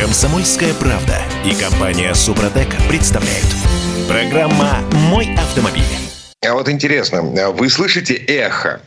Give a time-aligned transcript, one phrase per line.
[0.00, 3.44] Комсомольская правда и компания Супротек представляют.
[4.08, 4.78] Программа
[5.10, 5.84] «Мой автомобиль».
[6.42, 8.80] А вот интересно, вы слышите эхо?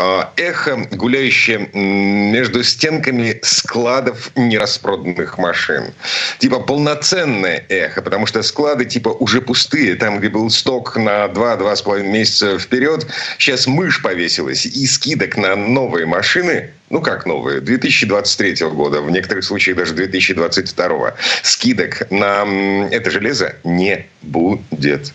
[0.00, 5.92] А, эхо, гуляющее между стенками складов нераспроданных машин.
[6.38, 9.96] Типа полноценное эхо, потому что склады типа уже пустые.
[9.96, 13.08] Там, где был сток на 2-2,5 месяца вперед,
[13.38, 14.66] сейчас мышь повесилась.
[14.66, 21.14] И скидок на новые машины ну как новые, 2023 года, в некоторых случаях даже 2022.
[21.42, 25.12] Скидок на это железо не будет.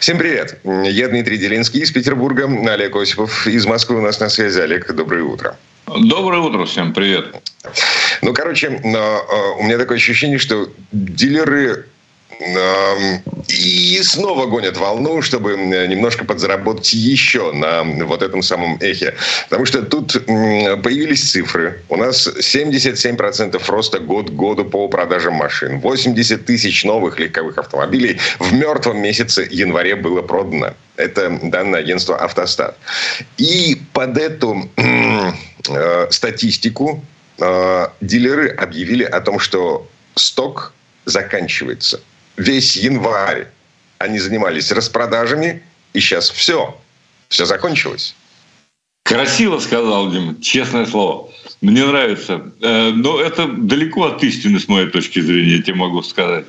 [0.00, 0.58] Всем привет.
[0.64, 2.44] Я Дмитрий Делинский из Петербурга.
[2.72, 4.60] Олег Осипов из Москвы у нас на связи.
[4.60, 5.56] Олег, доброе утро.
[5.86, 7.34] Доброе утро всем, привет.
[8.22, 11.86] Ну, короче, а, у меня такое ощущение, что дилеры
[13.48, 19.14] и снова гонят волну, чтобы немножко подзаработать еще на вот этом самом эхе.
[19.48, 21.82] Потому что тут появились цифры.
[21.88, 25.80] У нас 77% роста год к году по продажам машин.
[25.80, 30.74] 80 тысяч новых легковых автомобилей в мертвом месяце январе было продано.
[30.96, 32.76] Это данные агентства «Автостат».
[33.38, 37.02] И под эту э, статистику
[37.38, 40.72] э, дилеры объявили о том, что сток
[41.06, 42.00] заканчивается–
[42.36, 43.48] весь январь
[44.02, 46.76] они занимались распродажами, и сейчас все.
[47.28, 48.14] Все закончилось.
[49.04, 51.28] Красиво сказал, Дима, честное слово.
[51.60, 52.52] Мне нравится.
[52.60, 56.44] Э, но это далеко от истины, с моей точки зрения, я тебе могу сказать.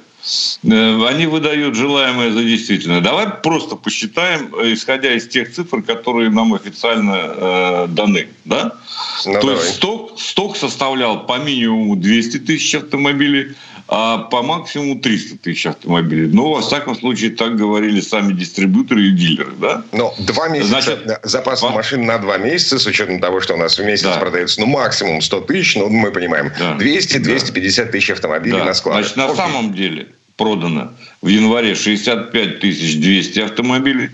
[0.64, 3.02] Э, они выдают желаемое за действительное.
[3.02, 8.30] Давай просто посчитаем, исходя из тех цифр, которые нам официально э, даны.
[8.46, 8.76] Да?
[9.26, 9.56] Ну, То давай.
[9.56, 13.56] есть сток, сток составлял по минимуму 200 тысяч автомобилей,
[13.96, 16.28] а по максимуму 300 тысяч автомобилей.
[16.34, 19.84] Ну, во всяком случае, так говорили сами дистрибьюторы и дилеры, да?
[19.92, 21.70] Ну, два месяца, Значит, запас по...
[21.70, 24.18] машин на два месяца, с учетом того, что у нас в месяц да.
[24.18, 26.76] продается, ну, максимум 100 тысяч, ну, мы понимаем, да.
[26.78, 28.66] 200-250 тысяч автомобилей да.
[28.66, 29.02] на складах.
[29.02, 29.38] Значит, на Окей.
[29.38, 34.10] самом деле продано в январе 65 200 автомобилей,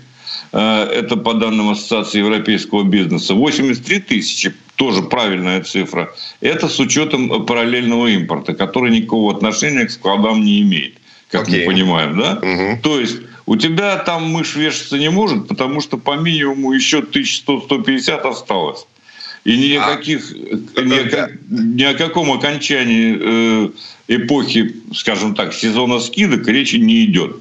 [0.52, 3.34] это по данным Ассоциации европейского бизнеса.
[3.34, 10.42] 83 тысячи тоже правильная цифра, это с учетом параллельного импорта, который никакого отношения к складам
[10.42, 10.94] не имеет,
[11.30, 11.60] как okay.
[11.60, 12.38] мы понимаем, да?
[12.40, 12.80] Угу.
[12.82, 18.26] То есть у тебя там мышь вешаться не может, потому что по минимуму еще 1100-150
[18.26, 18.86] осталось.
[19.44, 23.68] И ни о, а, каких, ни, о, ни о каком окончании э,
[24.08, 27.36] эпохи, скажем так, сезона скидок речи не идет.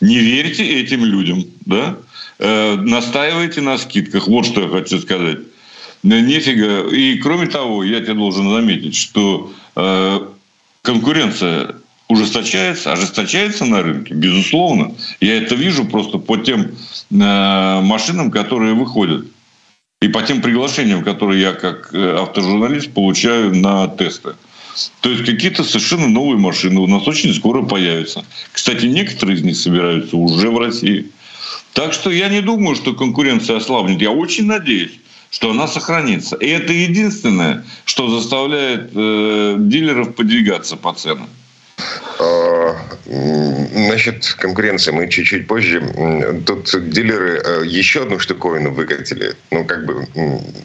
[0.00, 1.96] Не верьте этим людям, да?
[2.38, 4.28] Э, настаивайте на скидках.
[4.28, 5.38] Вот что я хочу сказать
[6.02, 6.88] нефига.
[6.88, 10.20] И кроме того, я тебе должен заметить, что э,
[10.82, 11.74] конкуренция
[12.08, 14.94] ужесточается, ожесточается на рынке, безусловно.
[15.20, 16.70] Я это вижу просто по тем э,
[17.10, 19.26] машинам, которые выходят.
[20.00, 24.34] И по тем приглашениям, которые я как э, автожурналист получаю на тесты.
[25.00, 28.24] То есть какие-то совершенно новые машины у нас очень скоро появятся.
[28.52, 31.10] Кстати, некоторые из них собираются уже в России.
[31.72, 34.00] Так что я не думаю, что конкуренция ослабнет.
[34.00, 34.98] Я очень надеюсь,
[35.30, 36.36] что она сохранится.
[36.36, 41.28] И это единственное, что заставляет э, дилеров подвигаться по ценам.
[42.18, 42.76] А,
[43.06, 45.80] насчет конкуренции мы чуть-чуть позже.
[46.44, 49.34] Тут дилеры э, еще одну штуковину выкатили.
[49.50, 50.06] Ну, как бы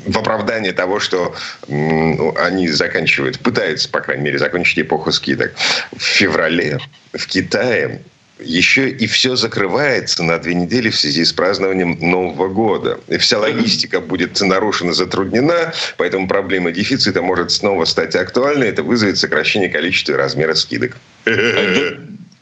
[0.07, 1.35] в оправдание того, что
[1.67, 5.53] ну, они заканчивают, пытаются, по крайней мере, закончить эпоху скидок.
[5.95, 6.79] В феврале
[7.13, 8.01] в Китае
[8.43, 12.99] еще и все закрывается на две недели в связи с празднованием Нового года.
[13.07, 18.67] И вся логистика будет нарушена, затруднена, поэтому проблема дефицита может снова стать актуальной.
[18.67, 20.97] Это вызовет сокращение количества и размера скидок.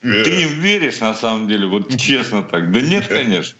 [0.01, 2.71] Ты им веришь, на самом деле, вот честно так?
[2.71, 3.57] Да нет, конечно.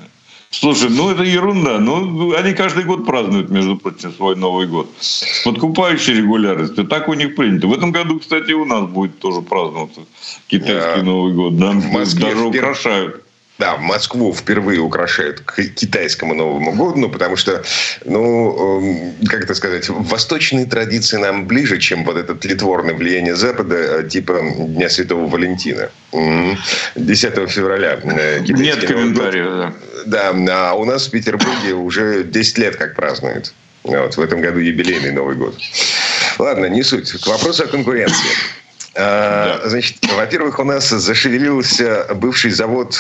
[0.51, 1.79] Слушай, ну это ерунда.
[1.79, 4.89] Ну, они каждый год празднуют, между прочим, свой Новый год.
[4.99, 6.85] С подкупающей регулярностью.
[6.85, 7.67] Так у них принято.
[7.67, 10.01] В этом году, кстати, у нас будет тоже праздноваться
[10.47, 11.57] китайский а, Новый год.
[11.57, 11.71] Да?
[11.71, 13.23] В Москве Даже украшают.
[13.61, 17.61] Да, Москву впервые украшают к китайскому Новому году, ну, потому что,
[18.05, 23.75] ну, эм, как это сказать, восточные традиции нам ближе, чем вот это тлетворное влияние Запада,
[23.75, 25.91] э, типа Дня Святого Валентина.
[26.95, 27.99] 10 февраля.
[28.03, 29.73] Э, Нет комментариев,
[30.07, 30.33] да.
[30.33, 33.53] Да, а у нас в Петербурге уже 10 лет как празднуют.
[33.83, 35.55] Вот, в этом году юбилейный Новый год.
[36.39, 37.11] Ладно, не суть.
[37.11, 38.31] К вопросу о конкуренции.
[38.93, 39.61] Да.
[39.65, 42.93] Значит, во-первых, у нас зашевелился бывший завод,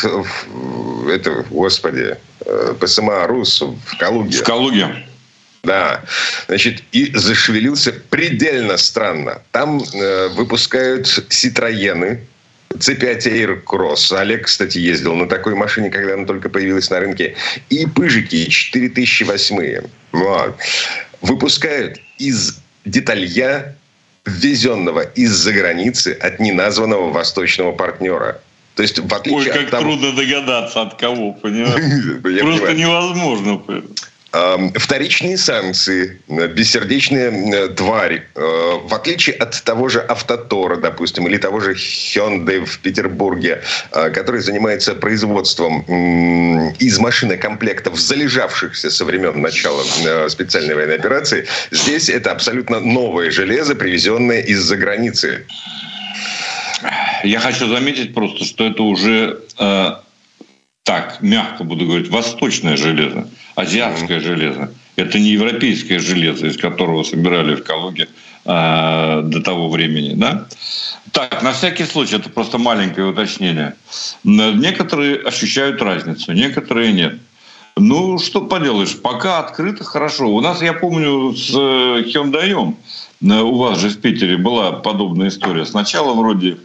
[1.09, 4.37] это, господи, э, ПСМА РУС в Калуге.
[4.37, 5.05] В Калуге.
[5.63, 6.03] Да,
[6.47, 9.41] значит, и зашевелился предельно странно.
[9.51, 12.21] Там э, выпускают Ситроены,
[12.69, 14.17] C5 Air Cross.
[14.17, 17.35] Олег, кстати, ездил на такой машине, когда она только появилась на рынке.
[17.69, 19.83] И пыжики 4008.
[20.13, 20.57] Вот.
[21.21, 23.75] Выпускают из деталья
[24.25, 28.39] ввезенного из-за границы от неназванного восточного партнера.
[28.75, 29.83] То есть, в отличие Ой, как от того...
[29.83, 32.21] трудно догадаться, от кого, понимаешь?
[32.21, 33.61] Просто невозможно.
[34.31, 38.39] Вторичные санкции, э, бессердечные э, твари, э,
[38.85, 43.61] в отличие от того же Автотора, допустим, или того же Hyundai в Петербурге,
[43.91, 45.81] который занимается производством
[46.79, 49.83] из машинокомплектов, залежавшихся со времен начала
[50.29, 55.45] специальной военной операции, здесь это абсолютно новое железо, привезенное из-за границы.
[57.23, 59.39] Я хочу заметить просто, что это уже
[60.83, 64.23] так, мягко буду говорить, восточное железо, азиатское mm-hmm.
[64.23, 64.71] железо.
[64.95, 68.07] Это не европейское железо, из которого собирали в Калуге
[68.45, 70.13] э, до того времени.
[70.15, 70.47] Да?
[71.11, 73.75] Так, на всякий случай, это просто маленькое уточнение.
[74.23, 77.19] Некоторые ощущают разницу, некоторые нет.
[77.77, 80.27] Ну, что поделаешь, пока открыто хорошо.
[80.27, 82.75] У нас, я помню, с Hyundai,
[83.21, 85.65] э, у вас же в Питере была подобная история.
[85.65, 86.57] Сначала вроде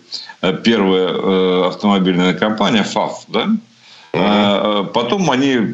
[0.43, 3.49] э, первая э, автомобильная компания ФАФ, да,
[4.95, 5.67] потом они э,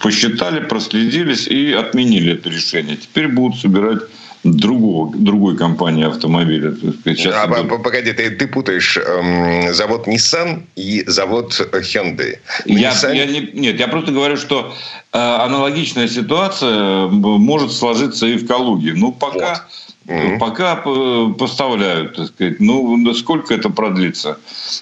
[0.00, 2.96] посчитали, проследились и отменили это решение.
[2.96, 4.00] Теперь будут собирать
[4.44, 6.74] другого, другой компании автомобиля.
[7.04, 7.82] Сейчас а, идут...
[7.82, 12.38] Погоди, ты, ты путаешь эм, завод Nissan и завод Hyundai.
[12.66, 13.16] Я, Nissan...
[13.16, 14.74] я не, нет, я просто говорю, что
[15.12, 18.94] э, аналогичная ситуация может сложиться и в Калуге.
[18.94, 19.50] Ну, пока...
[19.50, 19.62] Вот
[20.06, 20.38] Mm-hmm.
[20.38, 22.60] Пока э, поставляют, так сказать.
[22.60, 24.38] Ну, сколько это продлится?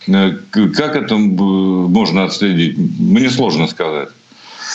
[0.08, 2.76] Э, как это можно отследить?
[2.78, 4.08] Мне сложно сказать.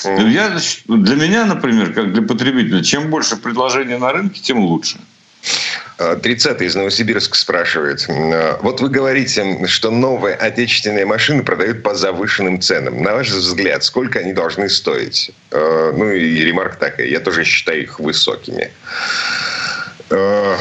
[0.03, 0.29] Mm-hmm.
[0.29, 4.99] Я, для меня, например, как для потребителя, чем больше предложений на рынке, тем лучше.
[5.97, 8.05] 30 из Новосибирска спрашивает.
[8.61, 13.01] Вот вы говорите, что новые отечественные машины продают по завышенным ценам.
[13.01, 15.31] На ваш взгляд, сколько они должны стоить?
[15.51, 17.07] Э, ну и ремарк такая.
[17.07, 18.71] Я тоже считаю их высокими.
[20.09, 20.57] Э,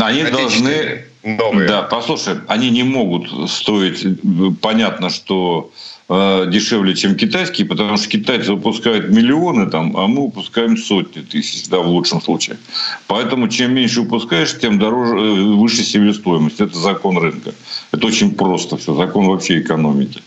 [0.00, 1.04] они должны...
[1.26, 1.68] Новые.
[1.68, 4.06] Да, послушай, они не могут стоить...
[4.60, 5.72] Понятно, что
[6.08, 11.68] э, дешевле, чем китайские, потому что китайцы выпускают миллионы, там, а мы выпускаем сотни тысяч,
[11.68, 12.58] да, в лучшем случае.
[13.08, 16.60] Поэтому чем меньше выпускаешь, тем дороже, э, выше себестоимость.
[16.60, 17.52] Это закон рынка.
[17.90, 20.22] Это очень просто все, закон вообще экономики.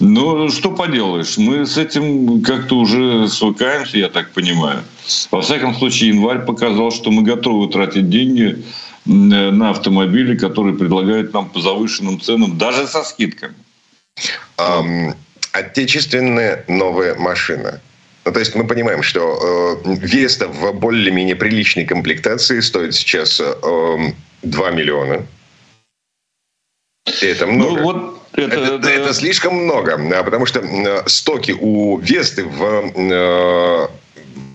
[0.00, 4.82] Но что поделаешь, мы с этим как-то уже свыкаемся, я так понимаю.
[5.30, 8.62] Во всяком случае, январь показал, что мы готовы тратить деньги
[9.06, 13.54] на автомобили, которые предлагают нам по завышенным ценам, даже со скидками.
[14.58, 15.14] Um,
[15.52, 17.80] отечественная новая машина.
[18.24, 24.12] Ну, то есть мы понимаем, что э, Веста в более-менее приличной комплектации стоит сейчас э,
[24.42, 25.24] 2 миллиона.
[27.22, 27.80] И это много.
[27.80, 28.88] Ну, вот это, это, это...
[28.88, 30.62] это слишком много, а потому что
[31.06, 33.88] стоки у Весты в э,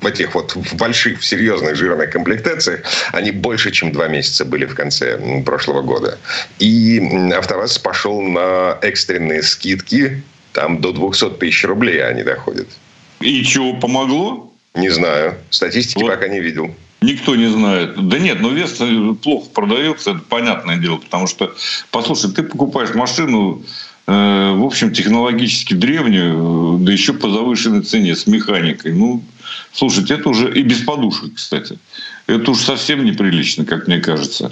[0.01, 2.81] в этих вот в больших, в серьезных жирных комплектациях,
[3.11, 6.17] они больше, чем два месяца были в конце прошлого года.
[6.59, 6.99] И
[7.33, 10.23] АвтоВАЗ пошел на экстренные скидки,
[10.53, 12.67] там до 200 тысяч рублей они доходят.
[13.19, 14.53] И чего, помогло?
[14.73, 15.37] Не знаю.
[15.49, 16.11] Статистики вот.
[16.11, 16.73] пока не видел.
[17.01, 17.95] Никто не знает.
[18.07, 18.79] Да нет, но вес
[19.23, 21.55] плохо продается, это понятное дело, потому что,
[21.89, 23.63] послушай, ты покупаешь машину,
[24.07, 28.93] в общем, технологически древнюю, да еще по завышенной цене, с механикой.
[28.93, 29.23] Ну,
[29.71, 31.77] слушайте, это уже и без подушек, кстати.
[32.31, 34.51] Это уж совсем неприлично, как мне кажется.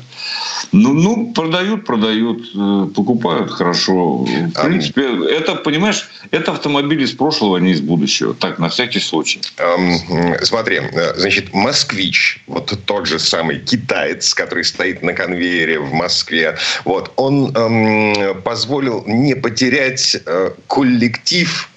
[0.71, 4.25] Ну, ну продают, продают, э, покупают хорошо.
[4.25, 8.33] В а принципе, это, понимаешь, это автомобили из прошлого, а не из будущего.
[8.33, 9.41] Так, на всякий случай.
[10.43, 16.57] Смотри, э, значит, москвич, вот тот же самый китаец, который стоит на конвейере в Москве,
[16.83, 21.69] вот, он um, позволил не потерять uh, коллектив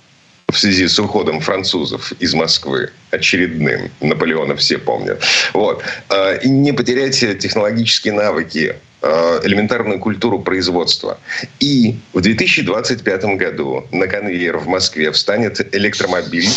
[0.53, 3.91] в связи с уходом французов из Москвы очередным.
[4.01, 5.23] Наполеона все помнят.
[5.55, 5.83] Вот.
[6.09, 11.19] А, и не потерять технологические навыки а, элементарную культуру производства.
[11.59, 16.49] И в 2025 году на конвейер в Москве встанет электромобиль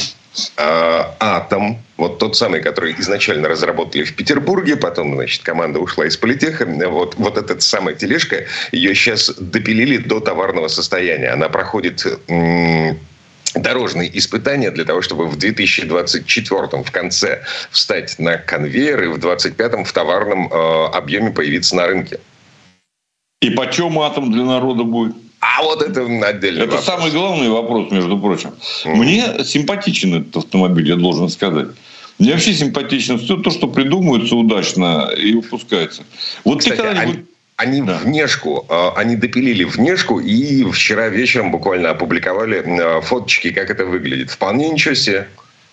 [0.58, 6.18] а, Атом, вот тот самый, который изначально разработали в Петербурге, потом, значит, команда ушла из
[6.18, 6.66] политеха.
[6.66, 11.30] Вот, вот эта самая тележка, ее сейчас допилили до товарного состояния.
[11.30, 12.06] Она проходит
[13.56, 19.88] дорожные испытания для того, чтобы в 2024 в конце встать на конвейер и в 2025
[19.88, 22.20] в товарном э, объеме появиться на рынке.
[23.42, 25.16] И почем атом для народа будет?
[25.40, 26.86] А вот это отдельный Это вопрос.
[26.86, 28.52] самый главный вопрос, между прочим.
[28.84, 28.96] Mm.
[28.96, 31.68] Мне симпатичен этот автомобиль, я должен сказать.
[32.18, 36.04] Мне вообще симпатично все то, что придумывается удачно и выпускается.
[36.44, 37.26] Вот Кстати, ты когда-нибудь...
[37.58, 38.00] Они да.
[38.00, 44.30] внешку, а, они допилили внешку и вчера вечером буквально опубликовали а, фоточки, как это выглядит.
[44.30, 45.28] Вполне ничего себе.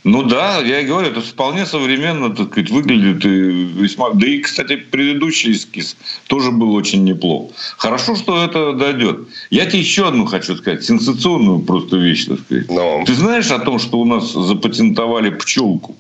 [0.04, 4.10] Ну да, я и говорю, это вполне современно, так сказать, выглядит и весьма...
[4.10, 5.96] Да и, кстати, предыдущий эскиз
[6.26, 7.52] тоже был очень неплох.
[7.78, 9.28] Хорошо, что это дойдет.
[9.50, 12.68] Я тебе еще одну хочу сказать, сенсационную просто вещь, так сказать.
[12.68, 13.04] Но...
[13.06, 15.96] Ты знаешь о том, что у нас запатентовали пчелку?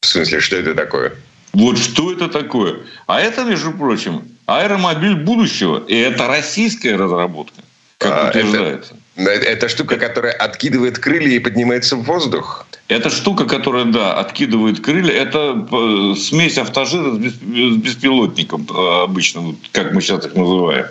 [0.00, 1.12] В смысле, что это такое?
[1.52, 2.80] Вот что это такое?
[3.06, 5.82] А это, между прочим, аэромобиль будущего.
[5.86, 7.62] И это российская разработка,
[7.98, 8.94] как а, утверждается.
[9.16, 12.66] Это, это штука, которая откидывает крылья и поднимается в воздух?
[12.88, 15.12] Это штука, которая, да, откидывает крылья.
[15.12, 20.86] Это э, смесь автожира с беспилотником э, обычно, как мы сейчас их называем.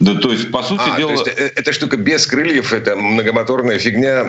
[0.00, 1.16] Да, то есть, по сути а, дела...
[1.16, 4.24] То есть, э, эта штука без крыльев, это многомоторная фигня?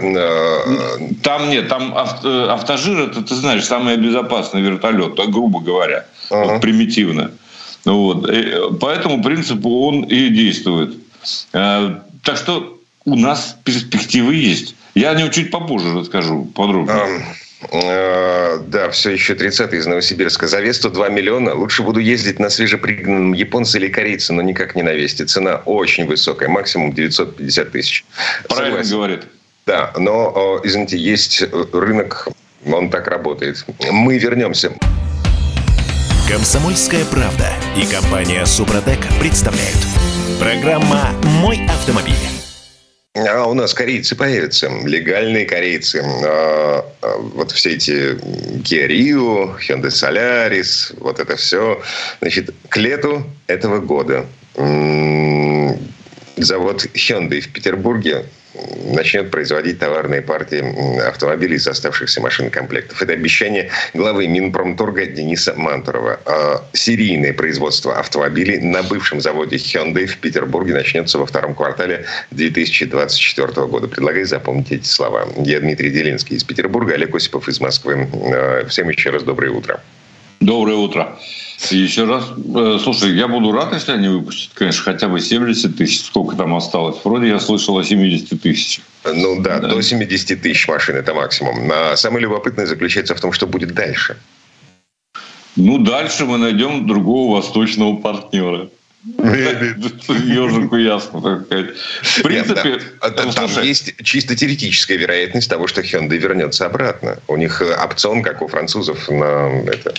[1.23, 6.53] Там нет, там автожир, это, ты знаешь, самый безопасный вертолет, грубо говоря, ага.
[6.53, 7.31] вот, примитивно.
[7.86, 8.79] Вот.
[8.79, 10.95] По этому принципу он и действует.
[11.51, 14.75] Так что у нас перспективы есть.
[14.95, 17.25] Я о нем чуть попозже расскажу подробнее.
[17.71, 20.48] Э, да, все еще 30 из Новосибирска.
[20.48, 21.53] За Весту 2 миллиона.
[21.53, 25.25] Лучше буду ездить на свежепригнанном японце или корейце, но никак не на Весте.
[25.25, 28.05] Цена очень высокая, максимум 950 тысяч.
[28.48, 28.95] Правильно Согласен.
[28.95, 29.24] говорит.
[29.65, 31.43] Да, но, извините, есть
[31.74, 32.29] рынок,
[32.65, 33.65] он так работает.
[33.91, 34.71] Мы вернемся.
[36.29, 39.79] Комсомольская правда и компания Супротек представляют.
[40.39, 41.09] Программа
[41.41, 42.13] «Мой автомобиль».
[43.15, 46.03] А у нас корейцы появятся, легальные корейцы.
[46.03, 48.13] А, а, вот все эти
[48.62, 51.81] Kia Rio, Hyundai Solaris, вот это все.
[52.21, 54.27] Значит, к лету этого года
[56.38, 58.25] завод Hyundai в Петербурге
[58.93, 60.63] начнет производить товарные партии
[61.07, 63.01] автомобилей из оставшихся машин комплектов.
[63.01, 66.19] Это обещание главы Минпромторга Дениса Мантурова.
[66.25, 73.67] А серийное производство автомобилей на бывшем заводе Hyundai в Петербурге начнется во втором квартале 2024
[73.67, 73.87] года.
[73.87, 75.27] Предлагаю запомнить эти слова.
[75.37, 78.07] Я Дмитрий Делинский из Петербурга, Олег Осипов из Москвы.
[78.33, 79.81] А, всем еще раз доброе утро.
[80.39, 81.19] Доброе утро.
[81.69, 82.24] Еще раз.
[82.55, 86.05] Э, слушай, я буду рад, если они выпустят, конечно, хотя бы 70 тысяч.
[86.05, 86.98] Сколько там осталось?
[87.03, 88.86] Вроде я слышал о 70 тысячах.
[89.03, 91.69] Ну да, да, до 70 тысяч машин это максимум.
[91.72, 94.17] А самое любопытное заключается в том, что будет дальше.
[95.58, 98.69] Ну, дальше мы найдем другого восточного партнера.
[99.03, 101.75] Ежику ясно, так сказать.
[102.01, 103.10] В принципе, Нет, да.
[103.10, 107.17] там слушай, есть чисто теоретическая вероятность того, что Hyundai вернется обратно.
[107.27, 109.93] У них опцион, как у французов, на это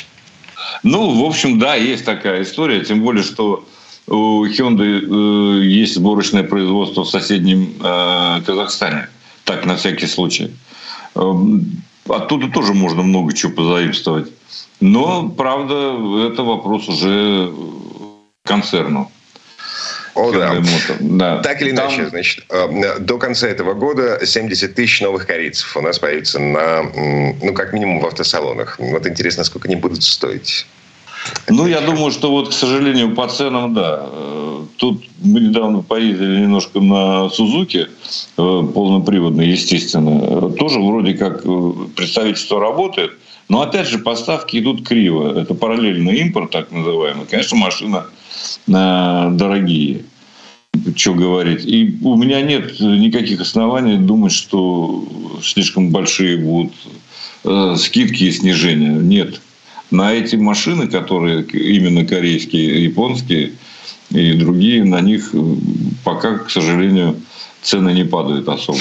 [0.82, 3.64] ну, в общем, да, есть такая история, тем более, что
[4.06, 9.08] у Hyundai э, есть сборочное производство в соседнем э, Казахстане.
[9.44, 10.50] Так, на всякий случай.
[11.14, 14.32] Эм, оттуда тоже можно много чего позаимствовать.
[14.80, 15.96] Но, правда,
[16.26, 17.52] это вопрос уже
[18.44, 19.10] концерну.
[20.14, 20.62] О, да.
[21.00, 21.38] да.
[21.38, 22.10] Так или иначе, Там...
[22.10, 26.82] значит, э, до конца этого года 70 тысяч новых корейцев у нас появится на,
[27.42, 28.78] ну, как минимум в автосалонах.
[28.78, 30.66] Вот интересно, сколько они будут стоить.
[31.48, 34.06] Ну, я думаю, что вот, к сожалению, по ценам, да.
[34.10, 37.86] Э, тут мы недавно поездили немножко на Сузуки, э,
[38.36, 40.50] полноприводный, естественно.
[40.52, 41.42] Тоже вроде как
[41.94, 43.12] представительство работает,
[43.48, 45.38] но опять же поставки идут криво.
[45.38, 47.26] Это параллельный импорт, так называемый.
[47.26, 48.06] Конечно, машина
[48.66, 50.04] дорогие.
[50.94, 51.64] Что говорить.
[51.64, 55.04] И у меня нет никаких оснований думать, что
[55.42, 56.72] слишком большие будут
[57.44, 58.92] э, скидки и снижения.
[58.92, 59.40] Нет.
[59.90, 63.52] На эти машины, которые именно корейские, японские
[64.10, 65.34] и другие, на них
[66.04, 67.20] пока, к сожалению,
[67.62, 68.78] цены не падают особо.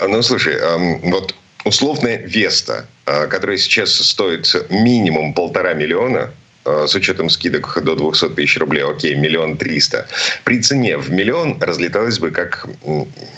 [0.00, 0.54] Ну, слушай,
[1.02, 7.94] вот условная Веста, а, которая сейчас стоит минимум полтора миллиона, Э, с учетом скидок до
[7.94, 10.06] 200 тысяч рублей, окей, миллион триста,
[10.44, 12.66] при цене в миллион разлеталась бы как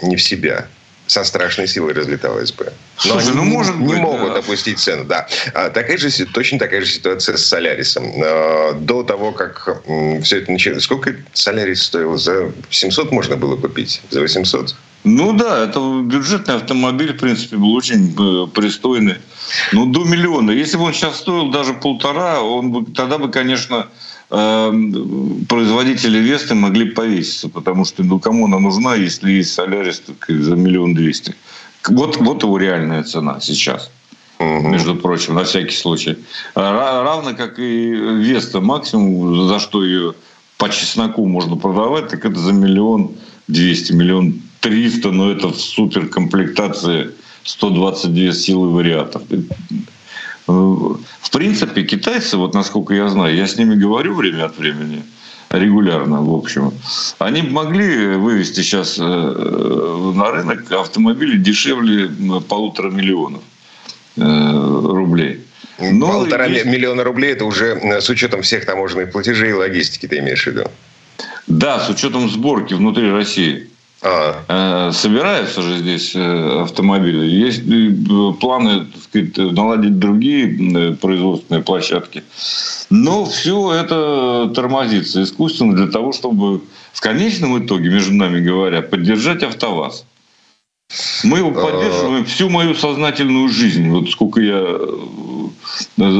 [0.02, 0.66] не в себя
[1.07, 2.73] со страшной силой разлеталась бы.
[3.04, 4.38] Но Слушай, они ну, может не, быть, могут да.
[4.38, 5.04] опустить цену.
[5.04, 5.28] Да.
[5.52, 8.11] А, такая же, точно такая же ситуация с Солярисом.
[8.23, 9.83] А, до того, как
[10.23, 10.83] все это началось...
[10.85, 12.16] Сколько Солярис стоил?
[12.16, 14.00] За 700 можно было купить?
[14.11, 14.75] За 800?
[15.04, 19.16] Ну да, это бюджетный автомобиль, в принципе, был очень э, пристойный.
[19.73, 20.50] Ну, до миллиона.
[20.50, 23.88] Если бы он сейчас стоил даже полтора, он бы, тогда бы, конечно,
[24.30, 30.56] эм, производители Весты могли повеситься, потому что ну кому она нужна, если есть Солярис за
[30.56, 31.34] миллион двести.
[31.87, 33.90] Вот, вот его реальная цена сейчас.
[34.38, 34.68] Угу.
[34.68, 36.16] Между прочим, на всякий случай.
[36.54, 40.14] Равно как и Веста максимум, за что ее
[40.56, 43.12] по чесноку можно продавать, так это за миллион
[43.49, 47.11] двести, миллион 300, но это в суперкомплектации
[47.44, 49.23] 122 силы вариатов.
[50.47, 55.02] В принципе, китайцы, вот насколько я знаю, я с ними говорю время от времени,
[55.50, 56.73] регулярно, в общем,
[57.18, 62.11] они могли вывести сейчас э, на рынок автомобили дешевле
[62.49, 63.42] полутора миллионов.
[64.16, 65.40] рублей.
[65.78, 66.64] Но Полтора есть...
[66.64, 70.71] миллиона рублей это уже с учетом всех таможенных платежей и логистики, ты имеешь в виду?
[71.47, 73.68] Да, с учетом сборки внутри России.
[74.06, 74.90] А.
[74.92, 77.25] Собираются же здесь автомобили.
[77.25, 77.62] Есть
[78.38, 82.23] планы так сказать, наладить другие производственные площадки.
[82.90, 86.61] Но все это тормозится искусственно для того, чтобы
[86.92, 90.04] в конечном итоге, между нами говоря, поддержать АвтоВАЗ.
[91.25, 93.88] Мы его поддерживаем всю мою сознательную жизнь.
[93.88, 94.78] Вот сколько я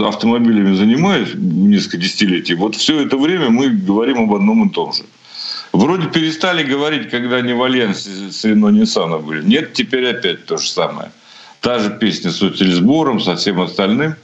[0.07, 5.03] автомобилями занимаюсь, несколько десятилетий, вот все это время мы говорим об одном и том же.
[5.75, 9.43] Вроде перестали говорить, когда они в альянсе с Рено Ниссана были.
[9.43, 11.11] Нет, теперь опять то же самое.
[11.61, 14.15] Та же песня с утилизбором, со всем остальным.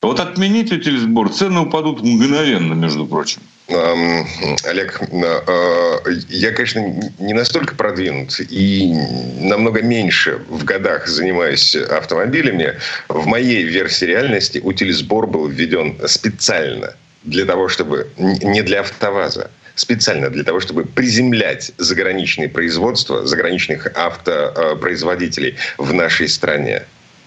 [0.00, 3.42] Вот отменить утилизбор, цены упадут мгновенно, между прочим.
[3.68, 6.78] Олег, а, я, конечно,
[7.18, 8.94] не настолько продвинут и
[9.40, 12.74] намного меньше в годах занимаюсь автомобилями.
[13.08, 20.28] В моей версии реальности утилизбор был введен специально для того, чтобы не для автоваза, специально
[20.30, 26.82] для того, чтобы приземлять заграничные производства, заграничных автопроизводителей в нашей стране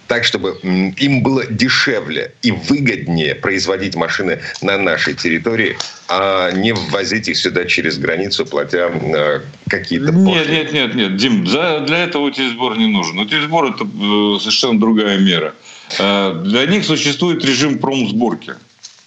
[0.10, 5.78] так, чтобы им было дешевле и выгоднее производить машины на нашей территории,
[6.10, 11.44] а не ввозить их сюда через границу, платя э, какие-то Нет, нет, нет, нет, Дим,
[11.46, 13.20] для этого утилизбор не нужен.
[13.20, 15.54] Утилизбор– это э, совершенно другая мера.
[16.00, 18.56] Э, для них существует режим промсборки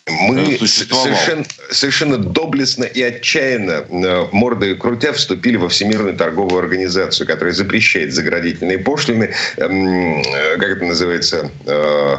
[0.06, 7.54] мы совершенно, совершенно доблестно и отчаянно э, мордой крутя вступили во Всемирную торговую организацию, которая
[7.54, 12.16] запрещает заградительные пошлины, эм, э, как это называется, э,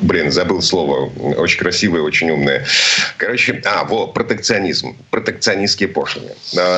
[0.00, 2.64] блин, забыл слово, очень красивое, очень умное.
[3.18, 6.32] Короче, а, вот, протекционизм, протекционистские пошлины.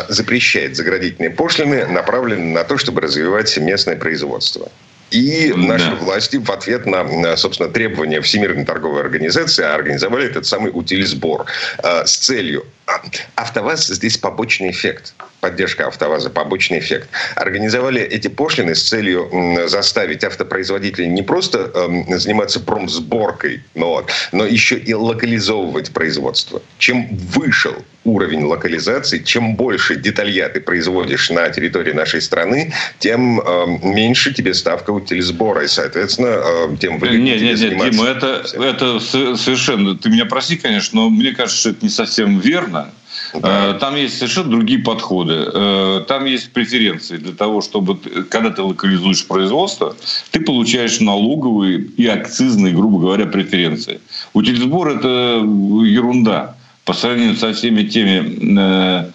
[0.09, 4.71] Запрещает заградительные пошлины, направленные на то, чтобы развивать местное производство.
[5.13, 5.97] И наши да.
[5.97, 11.45] власти в ответ на, собственно, требования Всемирной торговой организации организовали этот самый утилизбор
[11.83, 12.65] э, с целью.
[12.87, 13.03] А,
[13.37, 15.15] АвтоВАЗ здесь побочный эффект.
[15.43, 17.09] Поддержка АвтоВАЗа– побочный эффект.
[17.35, 19.29] Организовали эти пошлины с целью
[19.67, 26.63] заставить автопроизводителей не просто э, заниматься промсборкой, но, вот, но еще и локализовывать производство.
[26.79, 33.67] Чем выше уровень локализации, чем больше деталья ты производишь на территории нашей страны, тем э,
[33.83, 39.01] меньше тебе ставка утилизбора, и, соответственно, э, тем выгоднее Нет, нет, нет, Дима, это, это
[39.01, 39.99] совершенно...
[39.99, 42.93] Ты меня прости, конечно, но мне кажется, что это не совсем верно.
[43.35, 45.45] Э, там есть совершенно другие подходы.
[45.53, 47.97] Э, там есть преференции для того, чтобы,
[48.29, 49.97] когда ты локализуешь производство,
[50.31, 54.01] ты получаешь налоговые и акцизные, грубо говоря, преференции.
[54.35, 59.11] Утилизбор– это ерунда по сравнению со всеми теми э,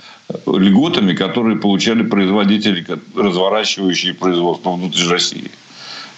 [0.46, 5.52] льготами, которые получали производители, разворачивающие производство внутри России.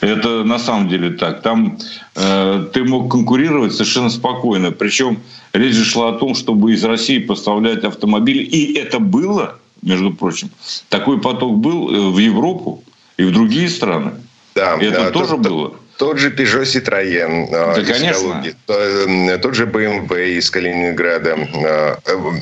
[0.02, 1.42] Это на самом деле так.
[1.42, 1.78] Там
[2.16, 4.72] э, ты мог конкурировать совершенно спокойно.
[4.72, 5.20] Причем
[5.54, 8.44] речь шла о том, чтобы из России поставлять автомобили.
[8.44, 10.50] И это было, между прочим,
[10.90, 12.84] такой поток был э, в Европу
[13.18, 14.12] и в другие страны.
[14.56, 15.74] Да, это да, тоже тот, было.
[15.98, 18.30] Тот же Peugeot Citroën да, из конечно.
[18.30, 21.38] Калуги, э, тот же BMW из Калининграда.
[21.54, 21.96] Э,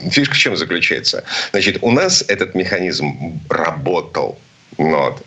[0.10, 1.24] фишка в чем заключается?
[1.52, 4.38] Значит, у нас этот механизм работал.
[4.78, 5.24] Вот.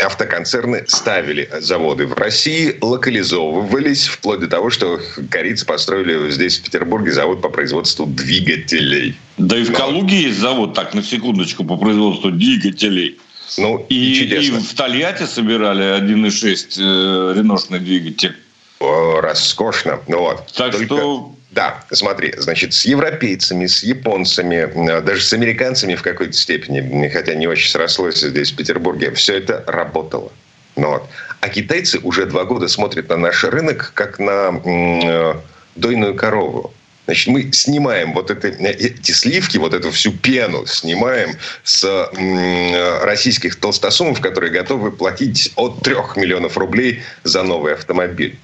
[0.00, 4.98] Автоконцерны ставили заводы в России, локализовывались, вплоть до того, что
[5.30, 9.16] корейцы построили здесь, в Петербурге, завод по производству двигателей.
[9.36, 13.18] Да и в Калуге есть завод, так, на секундочку, по производству двигателей.
[13.58, 18.34] Ну, и, и, и в Тольятти собирали 1.6 э, реношный двигатель.
[18.80, 20.00] О, роскошно.
[20.08, 20.46] Ну, вот.
[20.56, 20.86] Так Только...
[20.86, 27.08] что да, смотри, значит, с европейцами, с японцами, э, даже с американцами в какой-то степени,
[27.08, 30.32] хотя не очень срослось здесь, в Петербурге, все это работало.
[30.76, 31.08] Ну, вот.
[31.40, 35.34] А китайцы уже два года смотрят на наш рынок как на э,
[35.76, 36.74] дойную корову.
[37.04, 43.04] Значит, мы снимаем вот это, э, эти сливки, вот эту всю пену снимаем с э,
[43.04, 48.38] российских толстосумов, которые готовы платить от трех миллионов рублей за новый автомобиль.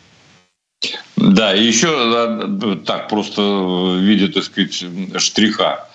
[1.16, 4.84] Да, и еще э, так просто в виде, так сказать,
[5.18, 5.86] штриха.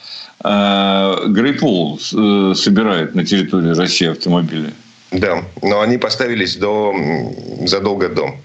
[0.44, 4.74] Грейпул собирает на территории России автомобили.
[5.12, 6.94] Да, но они поставились до,
[7.66, 8.36] задолго до.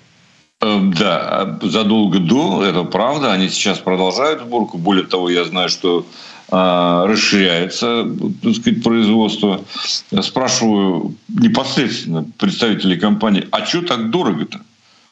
[0.60, 3.32] Э, да, задолго до, это правда.
[3.32, 4.78] Они сейчас продолжают сборку.
[4.78, 6.06] Более того, я знаю, что
[6.50, 8.06] э, расширяется
[8.42, 9.64] так сказать, производство.
[10.10, 14.60] Я спрашиваю непосредственно представителей компании, а что так дорого-то?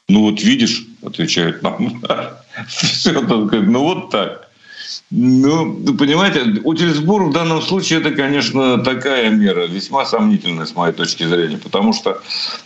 [0.08, 2.02] Ну вот видишь, отвечают нам.
[2.68, 4.48] Все, ну вот так.
[5.10, 11.24] Ну, понимаете, утилизбор в данном случае это, конечно, такая мера, весьма сомнительная с моей точки
[11.24, 12.20] зрения, потому что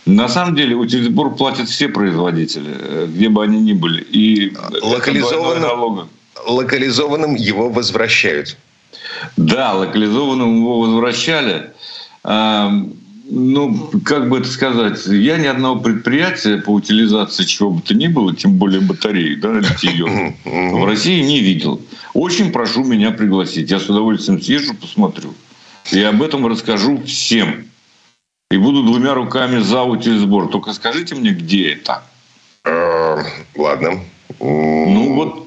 [0.05, 4.01] на самом деле утилизбор платят все производители, э, где бы они ни были.
[4.01, 6.09] И локализованным,
[6.45, 8.57] локализованным его возвращают.
[9.37, 11.71] Да, локализованным его возвращали.
[13.25, 18.07] Ну, как бы это сказать, я ни одного предприятия по утилизации чего бы то ни
[18.07, 21.81] было, тем более батареи, да, литье, в России не видел.
[22.13, 23.71] Очень прошу меня пригласить.
[23.71, 25.33] Я с удовольствием съезжу, посмотрю.
[25.91, 27.65] И об этом расскажу всем.
[28.51, 30.49] И буду двумя руками за утилизбор.
[30.49, 32.03] Только скажите мне, где это?
[32.65, 33.23] Э,
[33.55, 34.01] ладно.
[34.39, 35.42] Ну, вот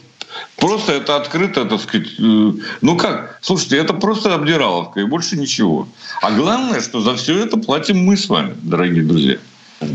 [0.57, 2.09] Просто это открыто, так сказать.
[2.19, 3.39] Э, ну как?
[3.43, 5.87] Слушайте, это просто обдираловка и больше ничего.
[6.23, 9.37] А главное, что за все это платим мы с вами, дорогие друзья.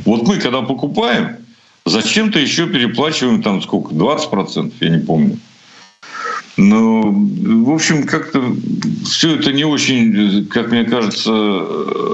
[0.06, 1.38] Вот мы, когда покупаем,
[1.86, 3.94] зачем-то еще переплачиваем там сколько?
[3.94, 5.40] 20%, я не помню.
[6.58, 8.56] Но, в общем, как-то
[9.06, 11.32] все это не очень, как мне кажется,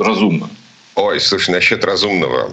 [0.06, 0.50] разумно.
[0.98, 2.50] Ой, слушай, насчет разумного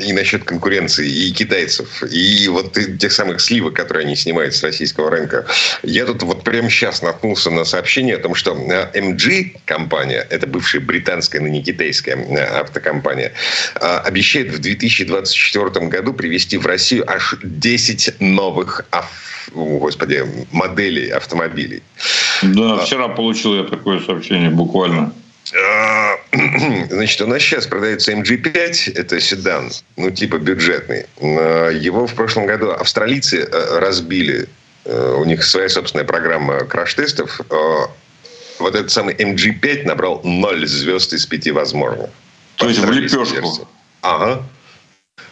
[0.00, 5.12] и насчет конкуренции и китайцев, и вот тех самых сливок, которые они снимают с российского
[5.12, 5.46] рынка.
[5.84, 10.80] Я тут вот прямо сейчас наткнулся на сообщение о том, что MG компания, это бывшая
[10.80, 12.16] британская, но не китайская
[12.60, 13.32] автокомпания,
[13.76, 18.84] а, обещает в 2024 году привести в Россию аж 10 новых
[19.54, 21.84] господи, моделей автомобилей.
[22.42, 25.12] Да, а вчера получил я такое сообщение буквально.
[26.90, 31.06] Значит, у нас сейчас продается MG5, это седан, ну, типа бюджетный.
[31.20, 34.48] Его в прошлом году австралийцы э, разбили.
[34.84, 37.40] Э, у них своя собственная программа краш-тестов.
[37.50, 37.86] Э,
[38.58, 42.10] вот этот самый MG5 набрал 0 звезд из 5 возможных.
[42.56, 43.68] То есть в лепешку.
[44.02, 44.42] Ага.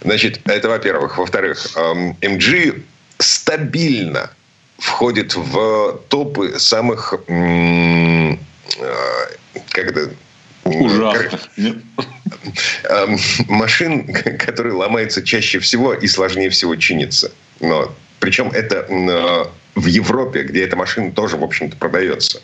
[0.02, 1.18] Значит, это во-первых.
[1.18, 2.83] Во-вторых, MG
[3.18, 4.30] стабильно
[4.78, 7.14] входит в топы самых
[9.70, 10.11] как это
[10.64, 11.38] Ужасно.
[12.85, 17.33] Эм, машин, которые ломаются чаще всего и сложнее всего чиниться.
[17.61, 22.40] Но, причем это э, в Европе, где эта машина тоже, в общем-то, продается.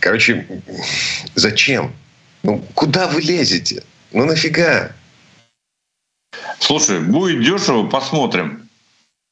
[0.00, 0.46] Короче,
[1.34, 1.92] зачем?
[2.42, 3.82] Ну, куда вы лезете?
[4.12, 4.92] Ну, нафига?
[6.60, 8.68] Слушай, будет дешево, посмотрим.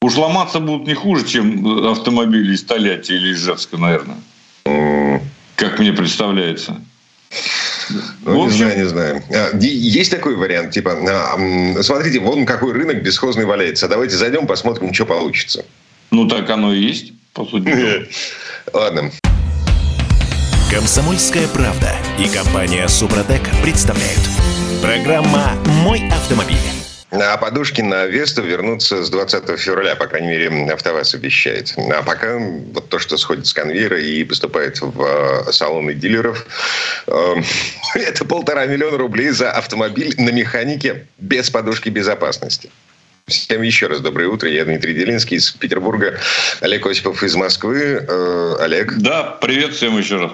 [0.03, 4.19] Уж ломаться будут не хуже, чем автомобили из Тольятти или из Ижевска, наверное.
[4.67, 5.23] Mm.
[5.57, 6.81] Как мне представляется.
[8.25, 8.69] Ну, общем...
[8.69, 9.23] Не знаю, не знаю.
[9.31, 13.89] А, есть такой вариант, типа, а, смотрите, вон какой рынок бесхозный валяется.
[13.89, 15.65] Давайте зайдем, посмотрим, что получится.
[16.11, 18.09] Ну, так оно и есть, по сути.
[18.73, 19.11] Ладно.
[20.71, 24.21] Комсомольская правда и компания Супротек представляют.
[24.83, 26.74] Программа «Мой автомобиль».
[27.21, 31.75] А подушки на Весту вернутся с 20 февраля, по крайней мере, АвтоВАЗ обещает.
[31.77, 36.45] А пока вот то, что сходит с конвейера и поступает в э, салоны дилеров,
[37.07, 37.35] э,
[37.95, 42.71] это полтора миллиона рублей за автомобиль на механике без подушки безопасности.
[43.27, 44.51] Всем еще раз доброе утро.
[44.51, 46.19] Я Дмитрий Делинский из Петербурга.
[46.61, 48.05] Олег Осипов из Москвы.
[48.07, 48.93] Э, Олег.
[48.99, 50.33] Да, привет всем еще раз.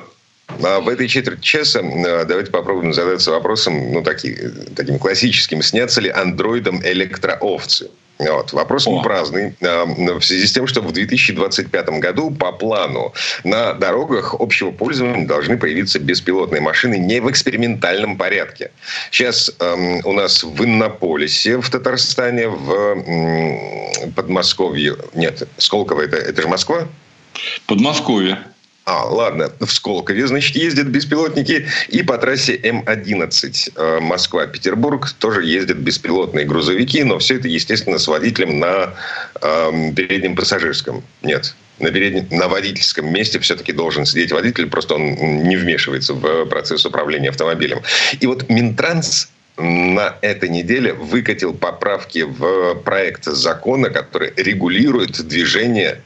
[0.63, 4.37] А в этой четверти часа а, давайте попробуем задаться вопросом, ну, таки,
[4.77, 5.63] таким классическим.
[5.63, 7.91] Снятся ли андроидом электроовцы?
[8.21, 8.53] Вот.
[8.53, 8.91] Вопрос О.
[8.91, 9.55] не праздный.
[9.63, 15.27] А, в связи с тем, что в 2025 году по плану на дорогах общего пользования
[15.27, 18.71] должны появиться беспилотные машины не в экспериментальном порядке.
[19.11, 24.97] Сейчас эм, у нас в Иннополисе в Татарстане, в э, Подмосковье...
[25.15, 26.87] Нет, Сколково это, это же Москва?
[27.67, 28.39] Подмосковье.
[28.85, 31.67] А, ладно, в Сколкове, значит, ездят беспилотники.
[31.89, 37.05] И по трассе М-11 э, Москва-Петербург тоже ездят беспилотные грузовики.
[37.05, 38.95] Но все это, естественно, с водителем на
[39.41, 41.05] э, переднем пассажирском.
[41.23, 46.47] Нет, на, переднем, на водительском месте все-таки должен сидеть водитель, просто он не вмешивается в
[46.47, 47.83] процесс управления автомобилем.
[48.19, 56.01] И вот Минтранс на этой неделе выкатил поправки в проект закона, который регулирует движение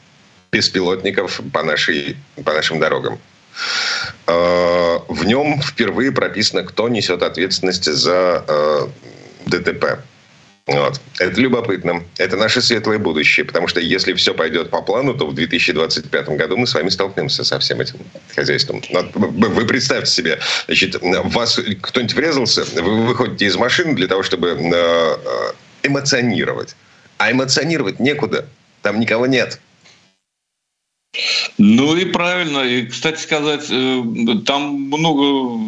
[0.54, 3.18] беспилотников по, нашей, по нашим дорогам.
[4.26, 8.86] Э, в нем впервые прописано, кто несет ответственность за э,
[9.46, 9.98] ДТП.
[10.66, 11.00] Вот.
[11.18, 12.04] Это любопытно.
[12.18, 13.44] Это наше светлое будущее.
[13.44, 17.44] Потому что если все пойдет по плану, то в 2025 году мы с вами столкнемся
[17.44, 17.98] со всем этим
[18.34, 18.80] хозяйством.
[19.14, 25.16] Вы представьте себе, значит, вас кто-нибудь врезался, вы выходите из машины для того, чтобы э,
[25.82, 26.76] эмоционировать.
[27.18, 28.46] А эмоционировать некуда.
[28.82, 29.60] Там никого нет.
[31.58, 32.60] Ну и правильно.
[32.60, 34.02] И, кстати сказать, э,
[34.44, 35.58] там много,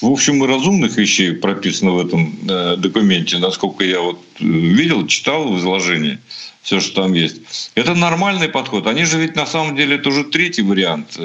[0.00, 5.48] в общем, разумных вещей прописано в этом э, документе, насколько я вот э, видел, читал
[5.48, 6.18] в изложении.
[6.62, 7.36] все, что там есть.
[7.74, 8.86] Это нормальный подход.
[8.86, 11.18] Они же ведь на самом деле это уже третий вариант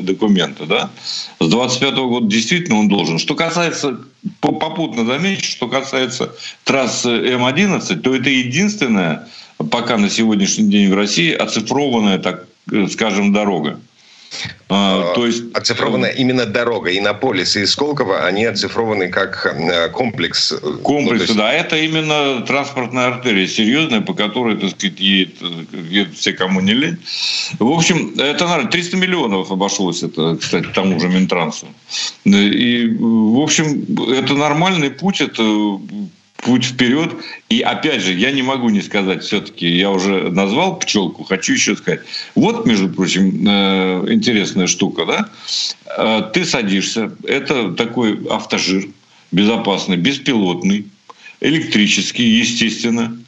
[0.00, 0.90] документа, да?
[1.40, 3.18] С 25 года действительно он должен.
[3.18, 4.00] Что касается,
[4.40, 9.28] попутно замечу, что касается трассы М11, то это единственная
[9.70, 12.46] пока на сегодняшний день в России оцифрованная, так
[12.90, 13.80] скажем, дорога.
[14.68, 16.90] А, то есть оцифрована э, именно дорога.
[16.90, 20.52] И Иннополис и Сколково, они оцифрованы как э, комплекс.
[20.82, 21.36] Комплекс, ну, есть...
[21.36, 21.52] да.
[21.52, 25.36] Это именно транспортная артерия серьезная, по которой, так сказать, едет,
[25.90, 26.98] едут все, кому не лень.
[27.58, 31.68] В общем, это, наверное, 300 миллионов обошлось это, кстати, тому же Минтрансу.
[32.24, 35.42] И, в общем, это нормальный путь, это
[36.46, 37.12] путь вперед.
[37.50, 41.76] И опять же, я не могу не сказать, все-таки я уже назвал пчелку, хочу еще
[41.76, 42.00] сказать.
[42.34, 45.28] Вот, между прочим, э, интересная штука, да?
[45.98, 48.86] Э, ты садишься, это такой автожир,
[49.32, 50.86] безопасный, беспилотный,
[51.40, 53.18] электрический, естественно.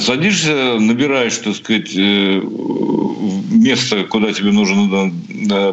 [0.00, 2.40] Садишься, набираешь, так сказать, э,
[3.50, 5.12] место, куда тебе нужно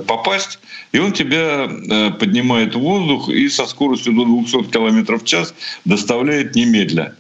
[0.08, 0.60] попасть,
[0.92, 5.54] и он тебя э, поднимает в воздух и со скоростью до 200 км в час
[5.86, 7.13] доставляет немедля.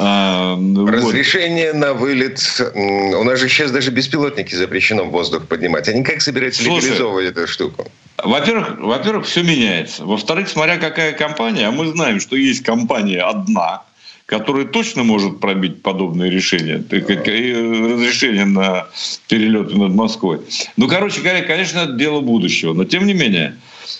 [0.00, 1.80] А, Разрешение вот.
[1.80, 2.40] на вылет.
[2.74, 5.88] У нас же сейчас даже беспилотники запрещено в воздух поднимать.
[5.88, 7.90] Они как собираются Слушай, легализовывать эту штуку?
[8.16, 10.04] Во-первых, во-первых, все меняется.
[10.04, 13.82] Во-вторых, смотря какая компания, а мы знаем, что есть компания одна,
[14.28, 18.88] который точно может пробить подобные решения, разрешение на
[19.26, 20.40] перелеты над Москвой.
[20.76, 22.74] Ну, короче говоря, конечно, это дело будущего.
[22.74, 23.56] Но, тем не менее,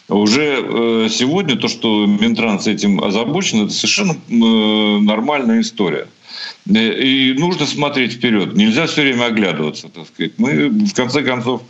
[0.08, 6.08] уже э, сегодня то, что Минтранс этим озабочен, это совершенно э, нормальная история.
[6.68, 8.54] Э, и нужно смотреть вперед.
[8.54, 10.32] Нельзя все время оглядываться, так сказать.
[10.36, 11.62] Мы, в конце концов,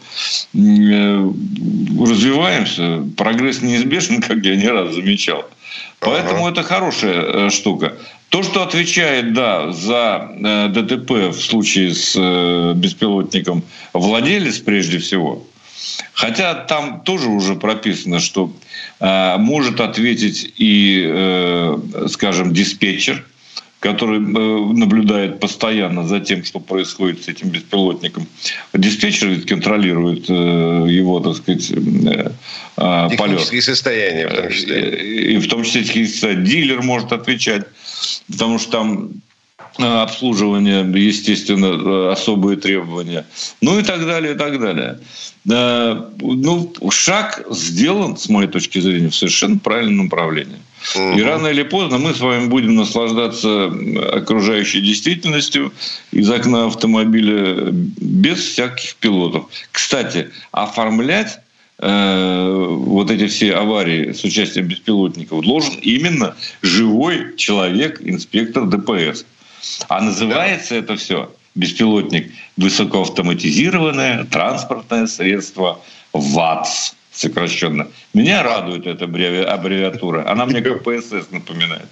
[0.52, 3.04] развиваемся.
[3.16, 5.48] Прогресс неизбежен, как я не раз замечал.
[6.00, 6.52] Поэтому ага.
[6.52, 7.94] это хорошая штука.
[8.28, 13.62] То, что отвечает, да, за э, ДТП в случае с э, беспилотником
[13.94, 15.42] владелец прежде всего,
[16.12, 18.52] хотя там тоже уже прописано, что
[19.00, 21.74] э, может ответить и,
[22.08, 23.24] скажем, диспетчер,
[23.80, 28.26] который наблюдает постоянно за тем, что происходит с этим беспилотником.
[28.74, 31.72] Диспетчер ведь контролирует его, так сказать,
[32.74, 33.64] полет.
[33.64, 35.32] состояния в том числе.
[35.32, 35.82] И в том числе
[36.34, 37.66] дилер может отвечать
[38.30, 39.10] потому что там
[39.78, 43.26] э, обслуживание, естественно, э, особые требования,
[43.60, 44.98] ну и так далее, и так далее.
[45.44, 50.58] Ну, шаг сделан, с моей точки зрения, в совершенно правильном направлении.
[50.94, 53.72] И рано или поздно мы с вами будем наслаждаться
[54.12, 55.72] окружающей действительностью
[56.12, 59.46] из окна автомобиля без всяких пилотов.
[59.70, 61.40] Кстати, оформлять
[61.80, 69.24] Э, вот эти все аварии с участием беспилотников должен именно живой человек, инспектор ДПС.
[69.88, 70.76] А называется да.
[70.76, 75.80] это все беспилотник высокоавтоматизированное транспортное средство
[76.12, 77.88] ВАТС сокращенно.
[78.14, 80.30] Меня радует эта аббревиатура.
[80.30, 81.88] Она мне как ПСС напоминает.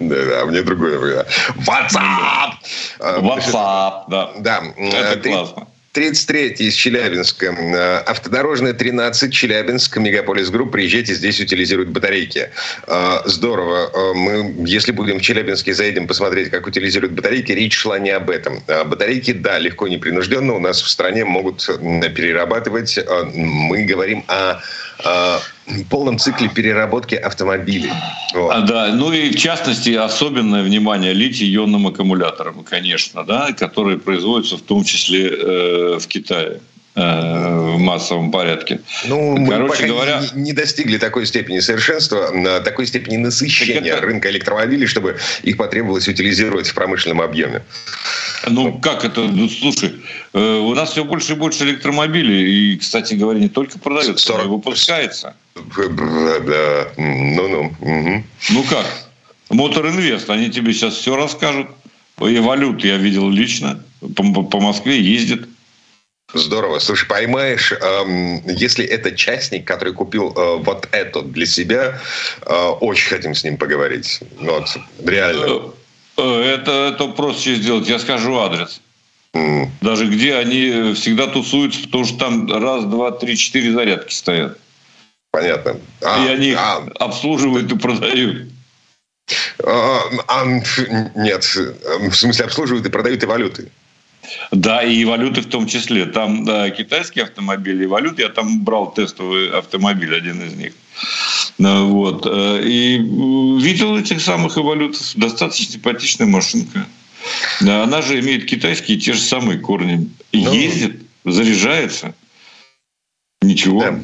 [0.00, 1.26] Да, а мне другое.
[1.66, 2.54] WhatsApp!
[3.00, 4.30] WhatsApp, да.
[4.38, 4.62] Да.
[4.76, 5.68] Это классно.
[5.94, 7.46] 33 из Челябинска.
[7.46, 10.72] Э, автодорожная 13, Челябинск, Мегаполис Групп.
[10.72, 12.50] Приезжайте, здесь утилизируют батарейки.
[12.88, 13.90] Э, здорово.
[13.94, 17.52] Э, мы, если будем в Челябинске, заедем посмотреть, как утилизируют батарейки.
[17.52, 18.60] Речь шла не об этом.
[18.66, 21.64] Батарейки, да, легко, непринужденно у нас в стране могут
[22.16, 22.98] перерабатывать.
[23.32, 24.60] Мы говорим о
[25.88, 27.92] полном цикле переработки автомобилей.
[28.34, 28.50] Вот.
[28.50, 34.62] А, да, ну и в частности особенное внимание литий-ионным аккумуляторам, конечно, да, которые производятся в
[34.62, 36.60] том числе э, в Китае
[36.94, 38.80] э, в массовом порядке.
[39.06, 44.02] Ну, мы Короче пока говоря, не, не достигли такой степени совершенства, такой степени насыщения это...
[44.02, 47.62] рынка электромобилей, чтобы их потребовалось утилизировать в промышленном объеме.
[48.48, 49.22] Ну, как это?
[49.22, 49.94] Ну, слушай,
[50.34, 52.74] э, у нас все больше и больше электромобилей.
[52.74, 54.38] И, кстати говоря, не только продается, 40...
[54.38, 55.34] но и выпускается.
[55.54, 57.72] Да, ну-ну.
[57.80, 58.24] Угу.
[58.50, 58.86] Ну как?
[59.50, 61.68] Мотор Инвест, они тебе сейчас все расскажут.
[62.20, 63.82] И валют я видел лично.
[64.00, 65.48] По, по Москве ездит.
[66.32, 66.80] Здорово.
[66.80, 72.00] Слушай, поймаешь, эм, если это частник, который купил э, вот это для себя,
[72.44, 74.20] э, очень хотим с ним поговорить.
[74.40, 74.68] Ну, вот,
[75.04, 75.72] реально.
[76.16, 77.88] Э, это, это проще сделать.
[77.88, 78.80] Я скажу адрес.
[79.32, 79.68] Mm.
[79.80, 84.58] Даже где они всегда тусуются, потому что там раз, два, три, четыре зарядки стоят.
[85.34, 85.80] Понятно.
[86.00, 88.48] А, и они а, обслуживают и продают.
[89.64, 90.44] А, а,
[91.16, 93.72] нет, в смысле обслуживают и продают и валюты.
[94.52, 96.06] Да, и валюты в том числе.
[96.06, 98.22] Там да, китайские автомобили и валюты.
[98.22, 100.72] Я там брал тестовый автомобиль, один из них.
[101.58, 102.26] Ну, вот.
[102.26, 105.20] Э, и видел этих самых эволюций.
[105.20, 106.86] Достаточно симпатичная машинка.
[107.60, 110.08] Она же имеет китайские те же самые корни.
[110.32, 112.14] Ну, Ездит, заряжается.
[113.42, 113.80] Ничего.
[113.80, 114.00] Да.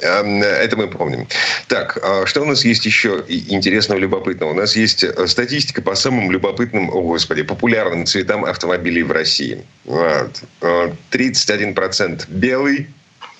[0.00, 1.28] Эм, это мы помним.
[1.68, 4.50] Так, а что у нас есть еще интересного, любопытного?
[4.50, 9.64] У нас есть э, статистика по самым любопытным, о господи, популярным цветам автомобилей в России.
[9.84, 10.42] Вот.
[10.60, 12.88] 31% э, белый,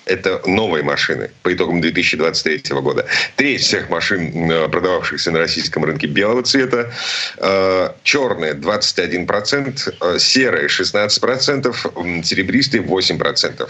[0.05, 3.05] это новые машины по итогам 2023 года.
[3.35, 6.91] Треть всех машин, э, продававшихся на российском рынке белого цвета.
[7.37, 11.87] Э, черные 21%, э, серые 16%,
[12.23, 13.69] серебристые 8%.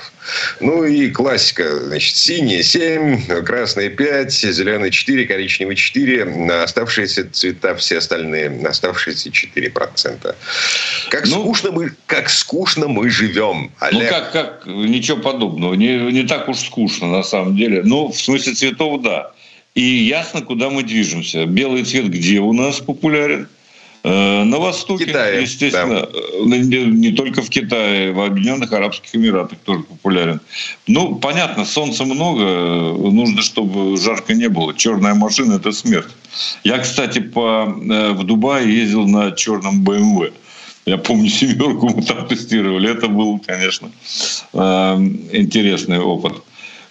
[0.60, 1.80] Ну и классика.
[1.80, 6.64] Значит, синие 7, красные 5, зеленые 4, коричневые 4.
[6.64, 10.36] Оставшиеся цвета все остальные, оставшиеся 4%.
[11.10, 14.04] Как, ну, скучно, мы, как скучно мы живем, ну, Олег.
[14.04, 15.74] Ну как, как, ничего подобного.
[15.76, 17.82] Не, не так уж скучно на самом деле.
[17.84, 19.32] Ну, в смысле цветов, да.
[19.74, 21.46] И ясно, куда мы движемся.
[21.46, 23.48] Белый цвет где у нас популярен?
[24.08, 26.10] Э, на Востоке, Китае, естественно, да.
[26.14, 30.42] Э, не, не только в Китае, в Объединенных Арабских Эмиратах тоже популярен.
[30.86, 32.44] Ну, понятно, солнца много,
[32.94, 34.76] нужно, чтобы жарко не было.
[34.76, 36.14] Черная машина– это смерть.
[36.64, 40.32] Я, кстати, по, э, в Дубае ездил на черном BMW.
[40.86, 42.92] Я помню, семерку мы там тестировали.
[42.92, 43.92] Это был, конечно,
[44.54, 44.58] э,
[45.32, 46.42] интересный опыт.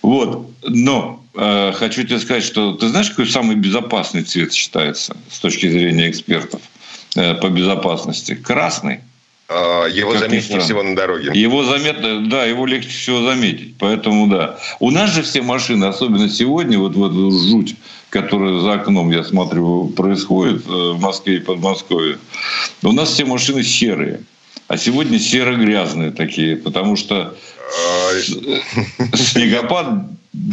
[0.03, 0.51] Вот.
[0.63, 5.71] Но э, хочу тебе сказать, что ты знаешь, какой самый безопасный цвет считается с точки
[5.71, 6.61] зрения экспертов
[7.17, 8.35] э, по безопасности?
[8.35, 9.01] Красный.
[9.49, 11.31] А, его как заметнее всего на дороге.
[11.35, 13.75] Его заметно, да, его легче всего заметить.
[13.79, 14.59] Поэтому да.
[14.81, 17.77] У нас же все машины, особенно сегодня, вот в эту жуть,
[18.09, 22.19] которая за окном, я смотрю, происходит э, в Москве и Подмосковье,
[22.83, 24.21] у нас все машины серые.
[24.67, 30.07] А сегодня серо-грязные такие, потому что а, снегопад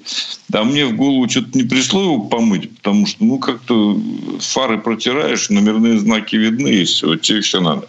[0.51, 3.99] А мне в голову что-то не пришло его помыть, потому что, ну, как-то
[4.39, 7.87] фары протираешь, номерные знаки видны, и все, тебе все надо.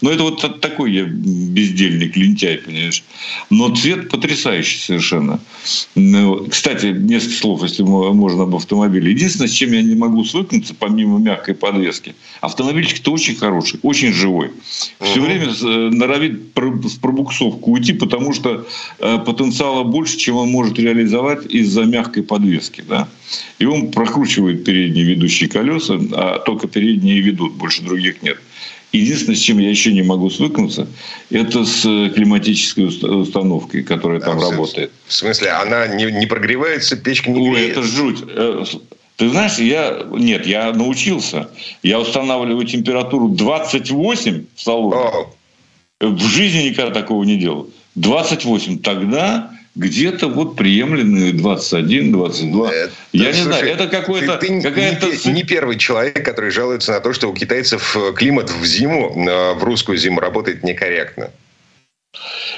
[0.00, 3.04] Но это вот такой я бездельник, лентяй, понимаешь.
[3.50, 5.40] Но цвет потрясающий совершенно.
[5.94, 9.10] Ну, кстати, несколько слов, если можно, об автомобиле.
[9.10, 14.50] Единственное, с чем я не могу свыкнуться, помимо мягкой подвески, автомобильчик-то очень хороший, очень живой.
[15.00, 15.26] Все угу.
[15.26, 18.66] время э, норовит в пробуксовку уйти, потому что
[18.98, 22.82] э, потенциала больше, чем он может реализовать из-за мягкой подвески.
[22.86, 23.08] Да?
[23.58, 28.38] И он прокручивает передние ведущие колеса, а только передние ведут, больше других нет.
[28.92, 30.86] Единственное, с чем я еще не могу свыкнуться,
[31.30, 34.92] это с э, климатической установкой, которая там а, работает.
[35.06, 38.22] В смысле, она не, не прогревается, печка не Ой, это жуть.
[38.26, 38.64] Э,
[39.16, 40.04] ты знаешь, я...
[40.10, 41.48] Нет, я научился.
[41.82, 44.96] Я устанавливаю температуру 28 в салоне.
[44.96, 45.30] О.
[46.00, 47.70] В жизни никогда такого не делал.
[47.94, 48.80] 28.
[48.80, 52.72] Тогда где-то вот приемленные 21, 22.
[52.72, 54.36] Это, Я не знаю, это какой-то...
[54.36, 55.06] Ты, ты какая-то...
[55.28, 59.14] Не, не первый человек, который жалуется на то, что у китайцев э, климат в зиму,
[59.16, 61.30] э, в русскую зиму работает некорректно.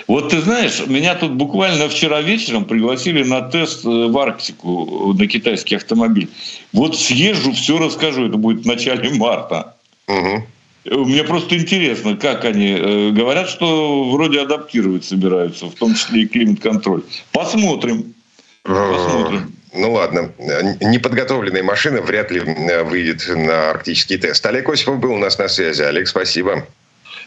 [0.09, 5.27] Вот ты знаешь, меня тут буквально вчера вечером пригласили на тест э, в Арктику на
[5.29, 6.29] китайский автомобиль.
[6.73, 8.27] Вот съезжу, все расскажу.
[8.27, 9.77] Это будет в начале марта.
[10.09, 10.47] Угу.
[10.85, 16.27] Мне просто интересно, как они э, говорят, что вроде адаптировать собираются, в том числе и
[16.27, 17.03] климат-контроль.
[17.33, 18.15] Посмотрим.
[18.63, 19.53] Посмотрим.
[19.73, 24.45] Ну ладно, неподготовленная машина вряд ли выйдет на арктический тест.
[24.47, 25.83] Олег Осипов был у нас на связи.
[25.83, 26.67] Олег, спасибо.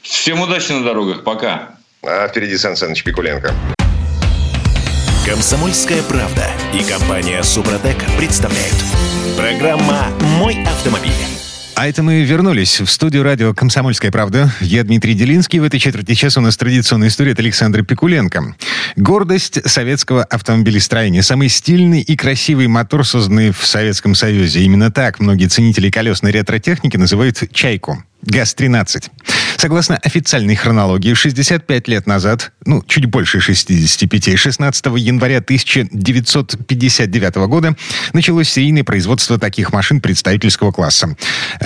[0.02, 1.24] Всем удачи на дорогах.
[1.24, 1.76] Пока.
[2.04, 3.54] А впереди Сан Саныч Пикуленко.
[5.26, 8.76] Комсомольская правда и компания Супротек представляют.
[9.36, 10.08] Программа
[10.40, 11.37] «Мой автомобиль».
[11.78, 14.52] А это мы вернулись в студию радио «Комсомольская правда».
[14.62, 15.60] Я Дмитрий Делинский.
[15.60, 18.56] В этой четверти часа у нас традиционная история от Александра Пикуленко.
[18.96, 21.22] Гордость советского автомобилестроения.
[21.22, 24.62] Самый стильный и красивый мотор, созданный в Советском Союзе.
[24.62, 28.04] Именно так многие ценители колесной ретро-техники называют «Чайку».
[28.24, 29.10] ГАЗ-13.
[29.58, 37.76] Согласно официальной хронологии, 65 лет назад, ну, чуть больше 65, 16 января 1959 года
[38.14, 41.16] началось серийное производство таких машин представительского класса.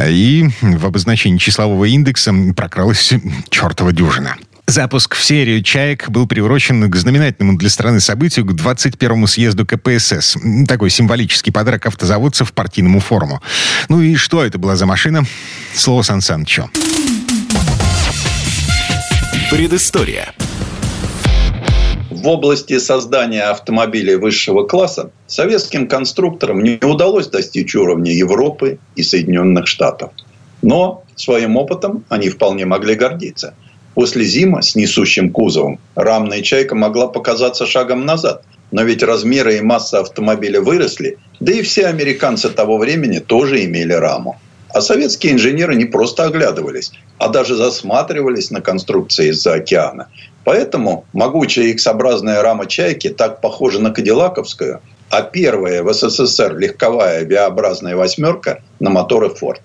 [0.08, 3.14] И в обозначении числового индекса прокралась
[3.50, 4.38] чертова дюжина.
[4.68, 10.38] Запуск в серию «Чаек» был приурочен к знаменательному для страны событию, к 21-му съезду КПСС.
[10.68, 13.42] Такой символический подарок автозаводцев партийному форуму.
[13.90, 15.24] Ну и что это была за машина?
[15.74, 16.70] Слово Сан Санычу.
[19.50, 20.34] Предыстория.
[22.10, 29.68] В области создания автомобилей высшего класса советским конструкторам не удалось достичь уровня Европы и Соединенных
[29.68, 30.12] Штатов.
[30.62, 33.56] Но своим опытом они вполне могли гордиться.
[33.94, 38.44] После зима с несущим кузовом рамная «Чайка» могла показаться шагом назад.
[38.72, 43.92] Но ведь размеры и масса автомобиля выросли, да и все американцы того времени тоже имели
[43.92, 44.40] раму.
[44.74, 50.08] А советские инженеры не просто оглядывались, а даже засматривались на конструкции из-за океана.
[50.46, 54.80] Поэтому могучая X-образная рама «Чайки» так похожа на Кадиллаковскую,
[55.10, 59.62] а первая в СССР легковая V-образная восьмерка на моторы «Форд».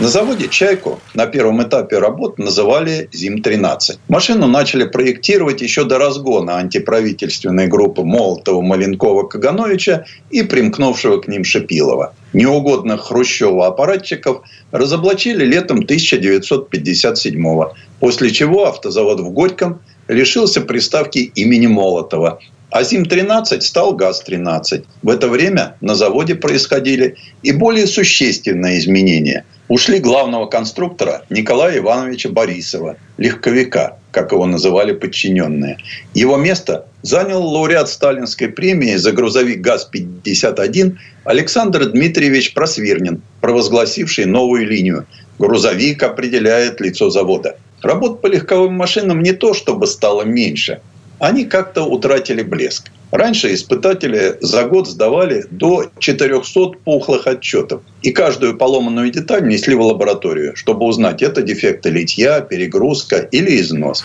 [0.00, 3.98] На заводе «Чайку» на первом этапе работ называли «Зим-13».
[4.08, 11.42] Машину начали проектировать еще до разгона антиправительственной группы Молотова, Маленкова, Кагановича и примкнувшего к ним
[11.42, 12.14] Шипилова.
[12.32, 17.64] Неугодных Хрущева аппаратчиков разоблачили летом 1957
[17.98, 22.38] после чего автозавод в Горьком лишился приставки имени Молотова,
[22.70, 24.84] а ЗИМ-13 стал ГАЗ-13.
[25.02, 32.30] В это время на заводе происходили и более существенные изменения– ушли главного конструктора Николая Ивановича
[32.30, 35.76] Борисова, легковика, как его называли подчиненные.
[36.14, 45.06] Его место занял лауреат Сталинской премии за грузовик ГАЗ-51 Александр Дмитриевич Просвирнин, провозгласивший новую линию.
[45.38, 47.56] Грузовик определяет лицо завода.
[47.82, 50.80] Работ по легковым машинам не то, чтобы стало меньше.
[51.18, 52.90] Они как-то утратили блеск.
[53.10, 57.82] Раньше испытатели за год сдавали до 400 пухлых отчетов.
[58.02, 64.04] И каждую поломанную деталь несли в лабораторию, чтобы узнать, это дефекты литья, перегрузка или износ.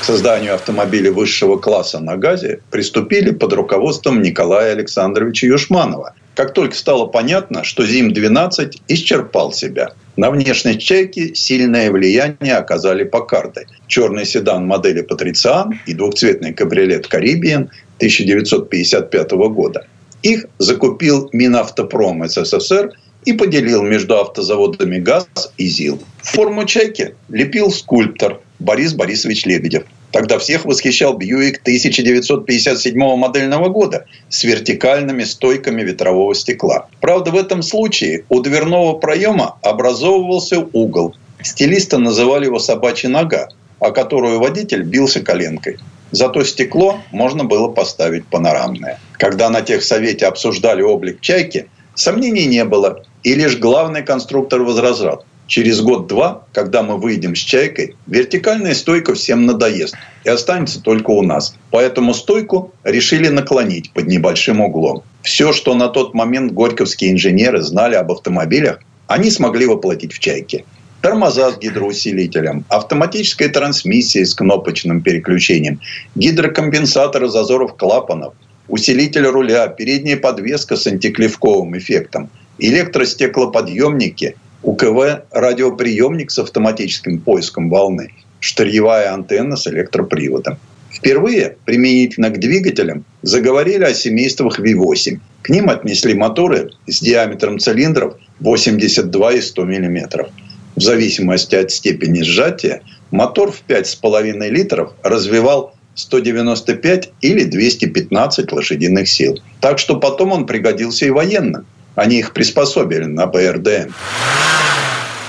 [0.00, 6.74] К созданию автомобилей высшего класса на газе приступили под руководством Николая Александровича Юшманова, как только
[6.74, 9.92] стало понятно, что ЗИМ-12 исчерпал себя.
[10.16, 13.66] На внешность «Чайки» сильное влияние оказали Покарды.
[13.86, 19.86] Черный седан модели «Патрициан» и двухцветный кабриолет «Карибиен» 1955 года.
[20.22, 22.92] Их закупил Минавтопром СССР
[23.24, 26.02] и поделил между автозаводами ГАЗ и ЗИЛ.
[26.22, 34.44] Форму «Чайки» лепил скульптор Борис Борисович Лебедев– Тогда всех восхищал Бьюик 1957 модельного года с
[34.44, 36.88] вертикальными стойками ветрового стекла.
[37.00, 41.16] Правда, в этом случае у дверного проема образовывался угол.
[41.42, 43.48] Стилисты называли его «собачья нога»,
[43.80, 45.78] о которую водитель бился коленкой.
[46.10, 49.00] Зато стекло можно было поставить панорамное.
[49.12, 53.02] Когда на техсовете обсуждали облик «Чайки», сомнений не было.
[53.22, 59.46] И лишь главный конструктор возражал через год-два, когда мы выйдем с чайкой, вертикальная стойка всем
[59.46, 61.54] надоест и останется только у нас.
[61.70, 65.02] Поэтому стойку решили наклонить под небольшим углом.
[65.22, 70.64] Все, что на тот момент горьковские инженеры знали об автомобилях, они смогли воплотить в чайке.
[71.02, 75.80] Тормоза с гидроусилителем, автоматическая трансмиссия с кнопочным переключением,
[76.14, 78.34] гидрокомпенсаторы зазоров клапанов,
[78.68, 88.10] усилитель руля, передняя подвеска с антиклевковым эффектом, электростеклоподъемники УКВ– радиоприемник с автоматическим поиском волны,
[88.40, 90.56] штырьевая антенна с электроприводом.
[90.92, 95.18] Впервые применительно к двигателям заговорили о семействах V8.
[95.42, 100.28] К ним отнесли моторы с диаметром цилиндров 82 и 100 мм.
[100.76, 109.38] В зависимости от степени сжатия мотор в 5,5 литров развивал 195 или 215 лошадиных сил.
[109.60, 111.66] Так что потом он пригодился и военным.
[111.94, 113.92] Они их приспособили на БРДМ.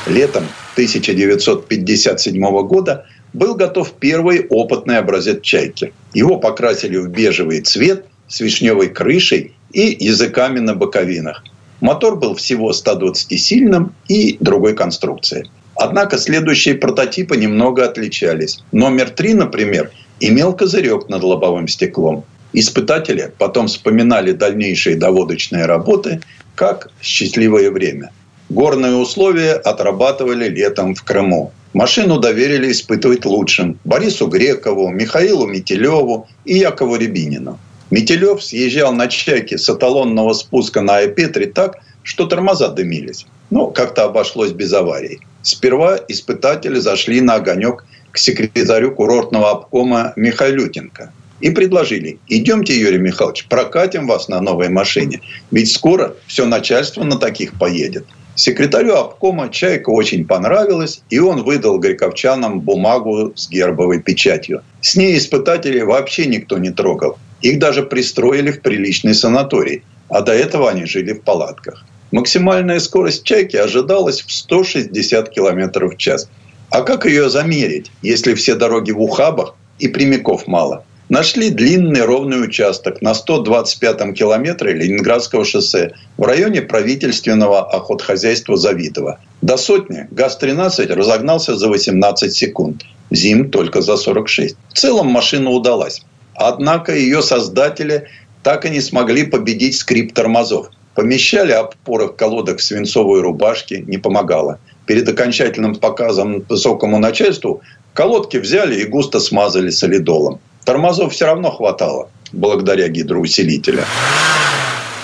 [0.07, 0.43] Летом
[0.74, 5.93] 1957 года был готов первый опытный образец «Чайки».
[6.14, 11.43] Его покрасили в бежевый цвет с вишневой крышей и языками на боковинах.
[11.82, 15.49] Мотор был всего 120-сильным и другой конструкции.
[15.76, 18.64] Однако следующие прототипы немного отличались.
[18.72, 22.24] Номер три, например, имел козырек над лобовым стеклом.
[22.53, 26.22] Испытатели потом вспоминали дальнейшие доводочные работы
[26.56, 28.12] как счастливое время.
[28.49, 31.51] Горные условия отрабатывали летом в Крыму.
[31.74, 37.58] Машину доверили испытывать лучшим Борису Грекову, Михаилу Метелеву и Якову Рябинину.
[37.89, 43.26] Метелев съезжал на чайке с эталонного спуска на Айпетре так, что тормоза дымились.
[43.49, 45.20] Но как-то обошлось без аварий.
[45.41, 53.46] Сперва испытатели зашли на огонек к секретарю курортного обкома Михайлютенко– и предложили, идемте, Юрий Михайлович,
[53.50, 55.22] прокатим вас на новой машине.
[55.52, 58.06] Ведь скоро все начальство на таких поедет.
[58.36, 64.64] Секретарю обкома «Чайка» очень понравилось, и он выдал грековчанам бумагу с гербовой печатью.
[64.82, 67.18] С ней испытателей вообще никто не трогал.
[67.42, 71.86] Их даже пристроили в приличный санаторий, а до этого они жили в палатках.
[72.12, 76.30] Максимальная скорость «Чайки» ожидалась в 160 км в час.
[76.70, 80.86] А как ее замерить, если все дороги в ухабах и прямиков мало?
[81.10, 89.20] Нашли длинный ровный участок на 125-м километре Ленинградского шоссе в районе правительственного охотхозяйства Завидово.
[89.41, 92.84] До сотни ГАЗ-13 разогнался за 18 секунд.
[93.12, 94.56] ЗИМ только за 46.
[94.70, 96.04] В целом машина удалась.
[96.36, 98.08] Однако ее создатели
[98.41, 100.70] так и не смогли победить скрип тормозов.
[100.95, 104.60] Помещали опоры в колодах свинцовой рубашки, не помогало.
[104.86, 107.62] Перед окончательным показом высокому начальству
[107.93, 110.39] колодки взяли и густо смазали солидолом.
[110.66, 113.84] Тормозов все равно хватало, благодаря гидроусилителю.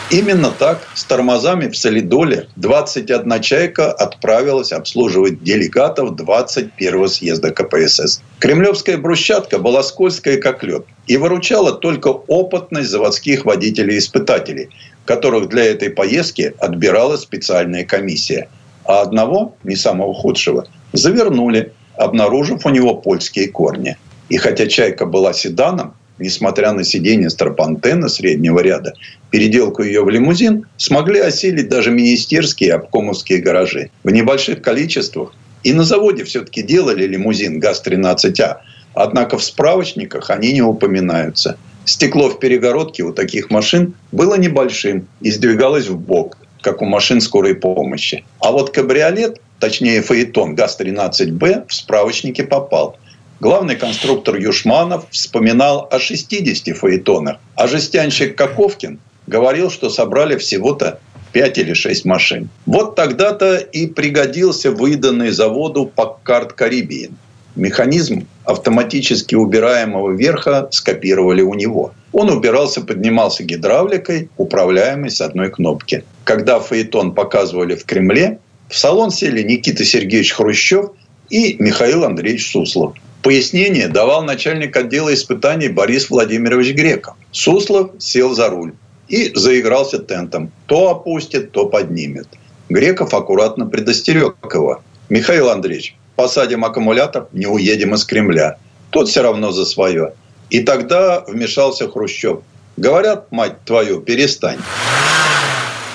[0.09, 8.21] Именно так с тормозами в Солидоле 21 чайка отправилась обслуживать делегатов 21-го съезда КПСС.
[8.39, 14.69] Кремлевская брусчатка была скользкая, как лед, и выручала только опытность заводских водителей-испытателей,
[15.05, 18.49] которых для этой поездки отбирала специальная комиссия.
[18.85, 23.95] А одного, не самого худшего, завернули, обнаружив у него польские корни–
[24.29, 28.93] и хотя «Чайка» была седаном, несмотря на сиденье Страпантена среднего ряда,
[29.31, 33.89] переделку ее в лимузин смогли осилить даже министерские и обкомовские гаражи.
[34.03, 38.57] В небольших количествах и на заводе все-таки делали лимузин ГАЗ-13А,
[38.93, 41.57] однако в справочниках они не упоминаются.
[41.85, 47.19] Стекло в перегородке у таких машин было небольшим и сдвигалось в бок, как у машин
[47.19, 48.23] скорой помощи.
[48.39, 52.97] А вот кабриолет, точнее фаэтон ГАЗ-13Б в справочнике попал–
[53.39, 60.99] Главный конструктор Юшманов вспоминал о 60 фаэтонах, а жестянщик Каковкин говорил, что собрали всего-то
[61.31, 62.49] 5 или 6 машин.
[62.65, 67.13] Вот тогда-то и пригодился выданный заводу Паккарт Caribbean.
[67.55, 71.93] Механизм автоматически убираемого верха скопировали у него.
[72.11, 76.03] Он убирался, поднимался гидравликой, управляемой с одной кнопки.
[76.25, 80.91] Когда фаэтон показывали в Кремле, в салон сели Никита Сергеевич Хрущев
[81.29, 82.95] и Михаил Андреевич Суслов.
[83.21, 87.15] Пояснение давал начальник отдела испытаний Борис Владимирович Греков.
[87.31, 88.73] Суслов сел за руль
[89.09, 90.51] и заигрался тентом.
[90.67, 92.27] То опустит, то поднимет.
[92.69, 94.81] Греков аккуратно предостерег его.
[95.09, 98.57] Михаил Андреевич, посадим аккумулятор, не уедем из Кремля.
[98.91, 100.13] Тот все равно за свое.
[100.49, 102.39] И тогда вмешался Хрущев.
[102.77, 104.59] Говорят, мать твою, перестань.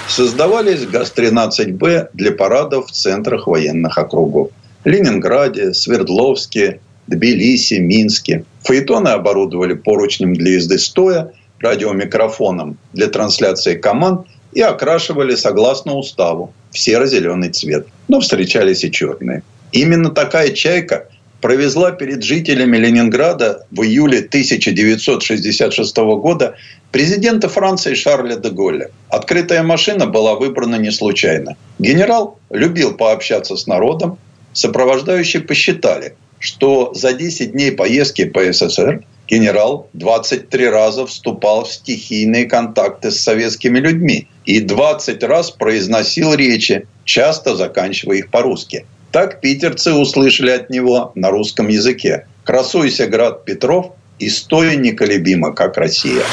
[0.08, 4.50] Создавались ГАЗ-13Б для парадов в центрах военных округов.
[4.84, 8.44] Ленинграде, Свердловске, Тбилиси, Минске.
[8.62, 16.78] Фаэтоны оборудовали поручнем для езды стоя, радиомикрофоном для трансляции команд и окрашивали согласно уставу в
[16.78, 17.86] серо-зеленый цвет.
[18.09, 19.42] Но встречались и черные.
[19.72, 21.09] Именно такая «Чайка»
[21.40, 26.55] провезла перед жителями Ленинграда в июле 1966 года
[26.90, 28.90] президента Франции Шарля де Голля.
[29.09, 31.57] Открытая машина была выбрана не случайно.
[31.78, 34.16] Генерал любил пообщаться с народом,
[34.52, 36.14] сопровождающие посчитали–
[36.45, 43.20] что за 10 дней поездки по СССР генерал 23 раза вступал в стихийные контакты с
[43.20, 48.84] советскими людьми и 20 раз произносил речи, часто заканчивая их по-русски.
[49.11, 55.78] Так питерцы услышали от него на русском языке «Красуйся, град Петров, и стой неколебимо, как
[55.78, 56.24] Россия».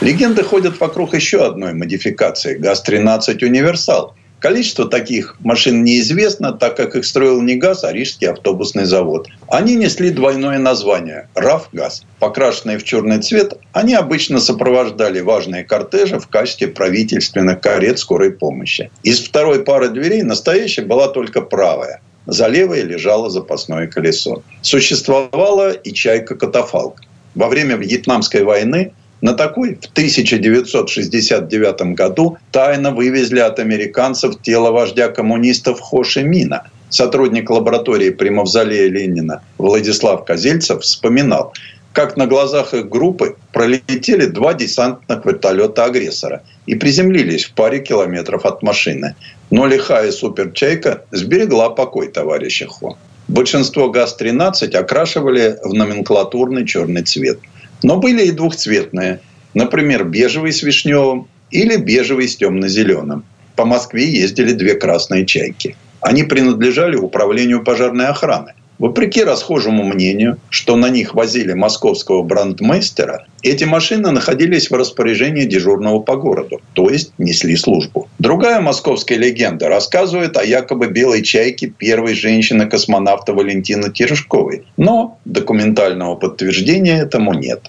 [0.00, 7.04] Легенды ходят вокруг еще одной модификации– ГАЗ-13 «Универсал», Количество таких машин неизвестно, так как их
[7.04, 9.28] строил не ГАЗ, а Рижский автобусный завод.
[9.48, 12.04] Они несли двойное название– РАФ-ГАЗ.
[12.20, 18.90] Покрашенные в черный цвет, они обычно сопровождали важные кортежи в качестве правительственных карет скорой помощи.
[19.02, 22.00] Из второй пары дверей настоящая была только правая.
[22.26, 24.42] За левой лежало запасное колесо.
[24.62, 27.00] Существовала и чайка-катафалк.
[27.34, 35.08] Во время Вьетнамской войны на такой в 1969 году тайно вывезли от американцев тело вождя
[35.08, 36.68] коммунистов Хо Ши Мина.
[36.88, 41.52] Сотрудник лаборатории при Мавзолее Ленина Владислав Козельцев вспоминал,
[41.92, 48.46] как на глазах их группы пролетели два десантных вертолета агрессора и приземлились в паре километров
[48.46, 49.16] от машины.
[49.50, 52.96] Но лихая суперчайка сберегла покой товарища Хо.
[53.26, 57.40] Большинство ГАЗ-13 окрашивали в номенклатурный черный цвет–
[57.82, 59.20] но были и двухцветные.
[59.54, 63.24] Например, бежевый с вишневым или бежевый с темно-зеленым.
[63.56, 65.76] По Москве ездили две красные чайки.
[66.00, 68.54] Они принадлежали управлению пожарной охраны.
[68.78, 75.98] Вопреки расхожему мнению, что на них возили московского брандмейстера, эти машины находились в распоряжении дежурного
[75.98, 78.08] по городу, то есть несли службу.
[78.20, 84.64] Другая московская легенда рассказывает о якобы белой чайке первой женщины-космонавта Валентины Терешковой.
[84.76, 87.68] Но документального подтверждения этому нет.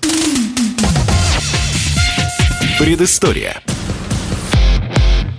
[2.77, 3.61] Предыстория.